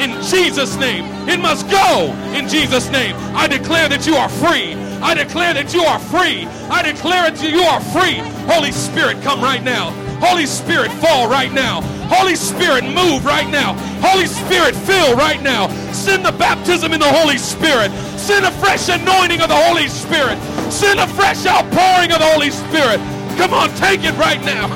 in 0.00 0.10
Jesus' 0.22 0.76
name. 0.76 1.04
It 1.28 1.38
must 1.38 1.68
go 1.70 2.12
in 2.34 2.48
Jesus' 2.48 2.90
name. 2.90 3.14
I 3.36 3.46
declare 3.46 3.88
that 3.88 4.06
you 4.06 4.14
are 4.14 4.28
free. 4.28 4.74
I 5.02 5.14
declare 5.14 5.52
that 5.54 5.74
you 5.74 5.82
are 5.82 5.98
free. 5.98 6.46
I 6.70 6.82
declare 6.82 7.30
that 7.30 7.42
you 7.42 7.60
are 7.60 7.80
free. 7.80 8.16
Holy 8.50 8.72
Spirit, 8.72 9.20
come 9.22 9.42
right 9.42 9.62
now. 9.62 10.05
Holy 10.20 10.46
Spirit, 10.46 10.90
fall 10.92 11.28
right 11.28 11.52
now. 11.52 11.80
Holy 12.08 12.36
Spirit, 12.36 12.84
move 12.84 13.24
right 13.24 13.48
now. 13.48 13.74
Holy 14.00 14.26
Spirit, 14.26 14.74
fill 14.74 15.16
right 15.16 15.42
now. 15.42 15.68
Send 15.92 16.24
the 16.24 16.32
baptism 16.32 16.92
in 16.92 17.00
the 17.00 17.12
Holy 17.12 17.38
Spirit. 17.38 17.90
Send 18.18 18.44
a 18.44 18.50
fresh 18.52 18.88
anointing 18.88 19.40
of 19.40 19.48
the 19.48 19.56
Holy 19.56 19.88
Spirit. 19.88 20.38
Send 20.70 21.00
a 21.00 21.06
fresh 21.08 21.46
outpouring 21.46 22.12
of 22.12 22.18
the 22.18 22.30
Holy 22.32 22.50
Spirit. 22.50 22.98
Come 23.36 23.52
on, 23.52 23.70
take 23.76 24.04
it 24.04 24.16
right 24.16 24.40
now. 24.42 24.66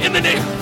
In 0.00 0.12
the 0.12 0.20
name. 0.20 0.59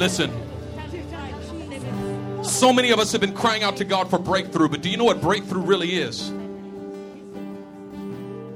Listen. 0.00 0.32
So 2.42 2.72
many 2.72 2.90
of 2.90 2.98
us 2.98 3.12
have 3.12 3.20
been 3.20 3.34
crying 3.34 3.62
out 3.62 3.76
to 3.76 3.84
God 3.84 4.08
for 4.08 4.18
breakthrough, 4.18 4.70
but 4.70 4.80
do 4.80 4.88
you 4.88 4.96
know 4.96 5.04
what 5.04 5.20
breakthrough 5.20 5.60
really 5.60 5.96
is? 5.96 6.30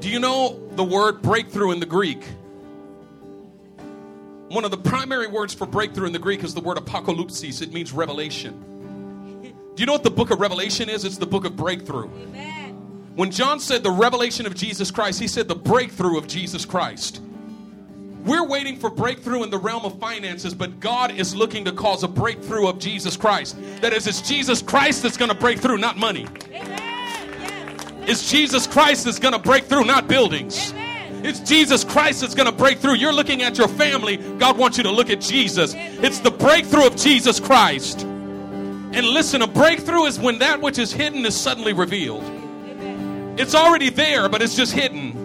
Do 0.00 0.08
you 0.08 0.18
know 0.18 0.58
the 0.70 0.84
word 0.84 1.20
breakthrough 1.20 1.72
in 1.72 1.80
the 1.80 1.86
Greek? 1.86 2.24
One 4.48 4.64
of 4.64 4.70
the 4.70 4.78
primary 4.78 5.26
words 5.26 5.52
for 5.52 5.66
breakthrough 5.66 6.06
in 6.06 6.14
the 6.14 6.18
Greek 6.18 6.42
is 6.42 6.54
the 6.54 6.62
word 6.62 6.78
apocalypsis. 6.78 7.60
It 7.60 7.74
means 7.74 7.92
revelation. 7.92 9.42
Do 9.42 9.82
you 9.82 9.84
know 9.84 9.92
what 9.92 10.02
the 10.02 10.10
book 10.10 10.30
of 10.30 10.40
Revelation 10.40 10.88
is? 10.88 11.04
It's 11.04 11.18
the 11.18 11.26
book 11.26 11.44
of 11.44 11.56
breakthrough. 11.56 12.08
Amen. 12.22 12.72
When 13.16 13.30
John 13.30 13.60
said 13.60 13.82
the 13.82 13.90
revelation 13.90 14.46
of 14.46 14.54
Jesus 14.54 14.90
Christ, 14.90 15.20
he 15.20 15.28
said 15.28 15.48
the 15.48 15.54
breakthrough 15.54 16.16
of 16.16 16.26
Jesus 16.26 16.64
Christ. 16.64 17.20
We're 18.24 18.46
waiting 18.46 18.76
for 18.76 18.88
breakthrough 18.88 19.42
in 19.42 19.50
the 19.50 19.58
realm 19.58 19.84
of 19.84 19.98
finances, 19.98 20.54
but 20.54 20.80
God 20.80 21.10
is 21.10 21.34
looking 21.34 21.64
to 21.66 21.72
cause 21.72 22.02
a 22.04 22.08
breakthrough 22.08 22.68
of 22.68 22.78
Jesus 22.78 23.18
Christ. 23.18 23.56
That 23.82 23.92
is, 23.92 24.06
it's 24.06 24.22
Jesus 24.22 24.62
Christ 24.62 25.02
that's 25.02 25.18
going 25.18 25.30
to 25.30 25.36
break 25.36 25.58
through, 25.58 25.76
not 25.76 25.98
money. 25.98 26.26
It's 28.06 28.30
Jesus 28.30 28.66
Christ 28.66 29.04
that's 29.04 29.18
going 29.18 29.34
to 29.34 29.38
break 29.38 29.64
through, 29.64 29.84
not 29.84 30.08
buildings. 30.08 30.72
It's 31.22 31.40
Jesus 31.40 31.84
Christ 31.84 32.22
that's 32.22 32.34
going 32.34 32.50
to 32.50 32.56
break 32.56 32.78
through. 32.78 32.94
You're 32.94 33.12
looking 33.12 33.42
at 33.42 33.58
your 33.58 33.68
family. 33.68 34.16
God 34.38 34.58
wants 34.58 34.78
you 34.78 34.84
to 34.84 34.90
look 34.90 35.10
at 35.10 35.20
Jesus. 35.20 35.74
It's 35.74 36.18
the 36.18 36.30
breakthrough 36.30 36.86
of 36.86 36.96
Jesus 36.96 37.40
Christ. 37.40 38.02
And 38.02 39.06
listen, 39.06 39.42
a 39.42 39.46
breakthrough 39.46 40.04
is 40.04 40.18
when 40.18 40.38
that 40.38 40.60
which 40.60 40.78
is 40.78 40.92
hidden 40.92 41.26
is 41.26 41.34
suddenly 41.34 41.72
revealed. 41.72 42.22
It's 43.38 43.54
already 43.54 43.90
there, 43.90 44.28
but 44.28 44.40
it's 44.40 44.54
just 44.54 44.72
hidden. 44.72 45.23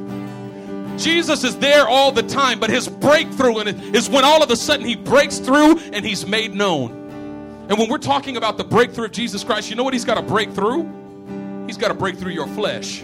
Jesus 0.99 1.43
is 1.43 1.57
there 1.57 1.87
all 1.87 2.11
the 2.11 2.23
time, 2.23 2.59
but 2.59 2.69
his 2.69 2.87
breakthrough 2.87 3.59
is 3.59 4.09
when 4.09 4.25
all 4.25 4.43
of 4.43 4.51
a 4.51 4.55
sudden 4.55 4.85
he 4.85 4.95
breaks 4.95 5.39
through 5.39 5.79
and 5.79 6.05
he's 6.05 6.27
made 6.27 6.53
known. 6.53 6.91
And 7.69 7.77
when 7.77 7.89
we're 7.89 7.97
talking 7.99 8.35
about 8.35 8.57
the 8.57 8.63
breakthrough 8.63 9.05
of 9.05 9.11
Jesus 9.11 9.43
Christ, 9.43 9.69
you 9.69 9.75
know 9.75 9.83
what 9.83 9.93
he's 9.93 10.05
got 10.05 10.15
to 10.15 10.21
break 10.21 10.51
through? 10.51 11.65
He's 11.67 11.77
got 11.77 11.89
to 11.89 11.93
break 11.93 12.17
through 12.17 12.31
your 12.31 12.47
flesh. 12.47 13.01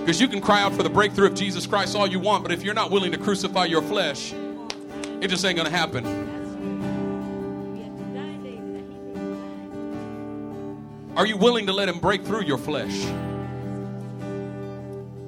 Because 0.00 0.20
you 0.20 0.26
can 0.26 0.40
cry 0.40 0.60
out 0.60 0.74
for 0.74 0.82
the 0.82 0.90
breakthrough 0.90 1.28
of 1.28 1.34
Jesus 1.34 1.64
Christ 1.66 1.94
all 1.94 2.08
you 2.08 2.18
want, 2.18 2.42
but 2.42 2.50
if 2.50 2.64
you're 2.64 2.74
not 2.74 2.90
willing 2.90 3.12
to 3.12 3.18
crucify 3.18 3.66
your 3.66 3.82
flesh, 3.82 4.32
it 5.20 5.28
just 5.28 5.44
ain't 5.44 5.56
going 5.56 5.70
to 5.70 5.76
happen. 5.76 6.04
Are 11.16 11.24
you 11.24 11.36
willing 11.36 11.66
to 11.66 11.72
let 11.72 11.88
him 11.88 12.00
break 12.00 12.24
through 12.24 12.42
your 12.42 12.58
flesh? 12.58 13.06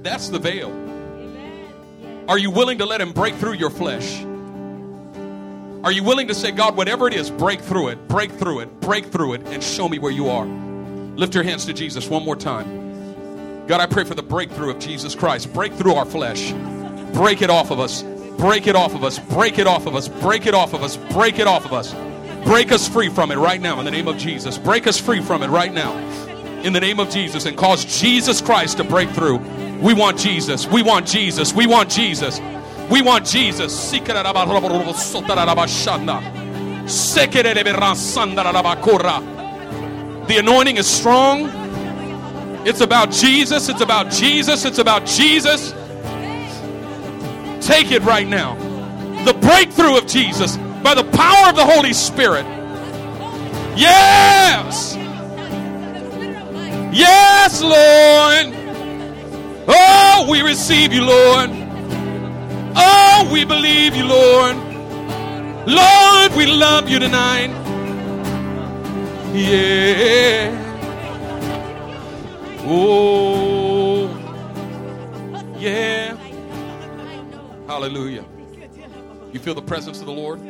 That's 0.05 0.29
the 0.29 0.39
veil. 0.39 0.71
Are 2.29 2.37
you 2.37 2.51
willing 2.51 2.77
to 2.79 2.85
let 2.85 3.01
Him 3.01 3.13
break 3.13 3.35
through 3.37 3.55
your 3.55 3.71
flesh? 3.71 4.23
Are 5.83 5.91
you 5.91 6.05
willing 6.05 6.29
to 6.29 6.35
say, 6.35 6.51
God, 6.51 6.77
whatever 6.77 7.09
it 7.09 7.15
is, 7.15 7.31
break 7.31 7.63
through 7.63 7.89
it, 7.89 8.07
break 8.07 8.31
through 8.31 8.61
it, 8.61 8.81
break 8.81 9.07
through 9.07 9.33
it, 9.33 9.47
and 9.47 9.63
show 9.63 9.89
me 9.89 9.99
where 9.99 10.13
you 10.13 10.29
are? 10.29 10.45
Lift 10.45 11.35
your 11.35 11.43
hands 11.43 11.65
to 11.65 11.73
Jesus 11.73 12.07
one 12.07 12.23
more 12.23 12.37
time. 12.37 13.67
God, 13.67 13.81
I 13.81 13.87
pray 13.87 14.05
for 14.05 14.15
the 14.15 14.23
breakthrough 14.23 14.71
of 14.71 14.79
Jesus 14.79 15.15
Christ. 15.15 15.51
Break 15.55 15.73
through 15.73 15.95
our 15.95 16.05
flesh. 16.05 16.53
Break 17.15 17.41
it 17.41 17.49
off 17.49 17.71
of 17.71 17.81
us. 17.81 18.03
Break 18.37 18.67
it 18.67 18.77
off 18.77 18.95
of 18.95 19.05
us. 19.05 19.19
Break 19.19 19.59
it 19.59 19.67
off 19.67 19.87
of 19.87 19.95
us. 19.95 20.09
Break 20.09 20.47
it 20.47 20.53
off 20.53 20.75
of 20.75 20.83
us. 20.83 20.99
Break 20.99 21.39
it 21.39 21.47
off 21.47 21.65
of 21.65 21.73
us. 21.73 21.95
Break 22.45 22.73
us 22.73 22.87
free 22.87 23.09
from 23.09 23.31
it 23.31 23.37
right 23.37 23.61
now 23.61 23.79
in 23.79 23.87
the 23.87 23.91
name 23.91 24.09
of 24.09 24.19
Jesus. 24.19 24.59
Break 24.59 24.87
us 24.87 24.99
free 25.01 25.23
from 25.23 25.43
it 25.43 25.49
right 25.49 25.73
now 25.73 25.97
in 26.63 26.75
the 26.75 26.81
name 26.81 27.01
of 27.01 27.09
Jesus 27.09 27.47
and 27.47 27.57
cause 27.57 27.87
Jesus 28.01 28.43
Christ 28.43 28.77
to 28.77 28.85
break 28.85 29.09
through. 29.11 29.39
We 29.85 29.93
want 29.93 30.19
Jesus. 30.19 30.67
We 30.67 30.83
want 30.83 31.07
Jesus. 31.07 31.53
We 31.53 31.67
want 31.67 31.91
Jesus. 31.91 32.41
We 32.91 33.03
want 33.03 33.27
Jesus. 33.27 33.91
The 33.91 33.99
anointing 40.39 40.79
is 40.79 40.87
strong. 40.87 41.51
It's 42.67 42.81
about 42.81 43.11
Jesus. 43.11 43.69
It's 43.69 43.83
about 43.83 44.11
Jesus. 44.11 44.65
It's 44.65 44.79
about 44.79 45.05
Jesus. 45.05 45.75
Take 47.61 47.93
it 47.93 48.01
right 48.05 48.27
now. 48.27 48.55
The 49.27 49.35
breakthrough 49.35 49.99
of 49.99 50.07
Jesus 50.07 50.57
by 50.83 50.95
the 50.95 51.05
power 51.05 51.51
of 51.51 51.57
the 51.57 51.67
Holy 51.67 51.93
Spirit. 51.93 52.47
Yes. 53.77 54.97
Yes, 56.91 57.61
Lord. 57.61 58.64
Oh, 59.67 60.27
we 60.29 60.43
receive 60.43 60.93
you, 60.93 61.05
Lord. 61.05 61.51
Oh, 62.77 63.29
we 63.33 63.45
believe 63.45 63.95
you, 63.97 64.05
Lord. 64.05 64.57
Lord, 65.67 66.33
we 66.37 66.47
love 66.47 66.89
you 66.89 66.99
tonight. 66.99 67.49
Yeah. 69.35 70.61
Oh, 72.67 74.09
yeah. 75.59 76.17
Hallelujah. 77.67 78.25
You 79.33 79.41
feel 79.41 79.55
the 79.55 79.63
presence 79.63 80.01
of 80.01 80.07
the 80.07 80.13
Lord? 80.13 80.41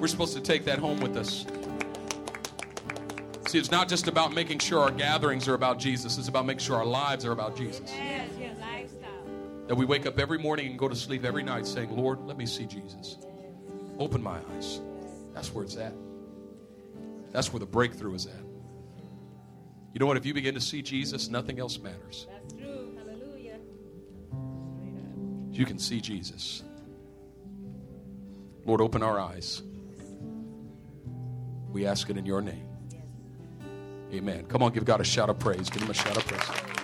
We're 0.00 0.08
supposed 0.08 0.34
to 0.34 0.40
take 0.40 0.64
that 0.64 0.78
home 0.78 1.00
with 1.00 1.16
us. 1.16 1.46
See, 3.52 3.58
it's 3.58 3.70
not 3.70 3.86
just 3.86 4.08
about 4.08 4.32
making 4.32 4.60
sure 4.60 4.80
our 4.80 4.90
gatherings 4.90 5.46
are 5.46 5.52
about 5.52 5.78
Jesus, 5.78 6.16
it's 6.16 6.28
about 6.28 6.46
making 6.46 6.60
sure 6.60 6.78
our 6.78 6.86
lives 6.86 7.26
are 7.26 7.32
about 7.32 7.54
Jesus. 7.54 7.92
That 9.66 9.76
we 9.76 9.84
wake 9.84 10.06
up 10.06 10.18
every 10.18 10.38
morning 10.38 10.68
and 10.68 10.78
go 10.78 10.88
to 10.88 10.96
sleep 10.96 11.22
every 11.22 11.42
night 11.42 11.66
saying, 11.66 11.94
Lord, 11.94 12.20
let 12.20 12.38
me 12.38 12.46
see 12.46 12.64
Jesus. 12.64 13.18
Open 13.98 14.22
my 14.22 14.38
eyes. 14.56 14.80
That's 15.34 15.52
where 15.52 15.64
it's 15.64 15.76
at. 15.76 15.92
That's 17.30 17.52
where 17.52 17.60
the 17.60 17.66
breakthrough 17.66 18.14
is 18.14 18.24
at. 18.24 18.32
You 19.92 20.00
know 20.00 20.06
what? 20.06 20.16
If 20.16 20.24
you 20.24 20.32
begin 20.32 20.54
to 20.54 20.60
see 20.60 20.80
Jesus, 20.80 21.28
nothing 21.28 21.60
else 21.60 21.78
matters. 21.78 22.26
That's 22.30 22.54
true. 22.54 22.96
Hallelujah. 22.96 23.58
You 25.50 25.66
can 25.66 25.78
see 25.78 26.00
Jesus. 26.00 26.62
Lord, 28.64 28.80
open 28.80 29.02
our 29.02 29.20
eyes. 29.20 29.60
We 31.70 31.84
ask 31.84 32.08
it 32.08 32.16
in 32.16 32.24
your 32.24 32.40
name. 32.40 32.71
Amen. 34.12 34.44
Come 34.48 34.62
on, 34.62 34.72
give 34.72 34.84
God 34.84 35.00
a 35.00 35.04
shout 35.04 35.30
of 35.30 35.38
praise. 35.38 35.70
Give 35.70 35.82
him 35.82 35.90
a 35.90 35.94
shout 35.94 36.16
of 36.16 36.26
praise. 36.26 36.81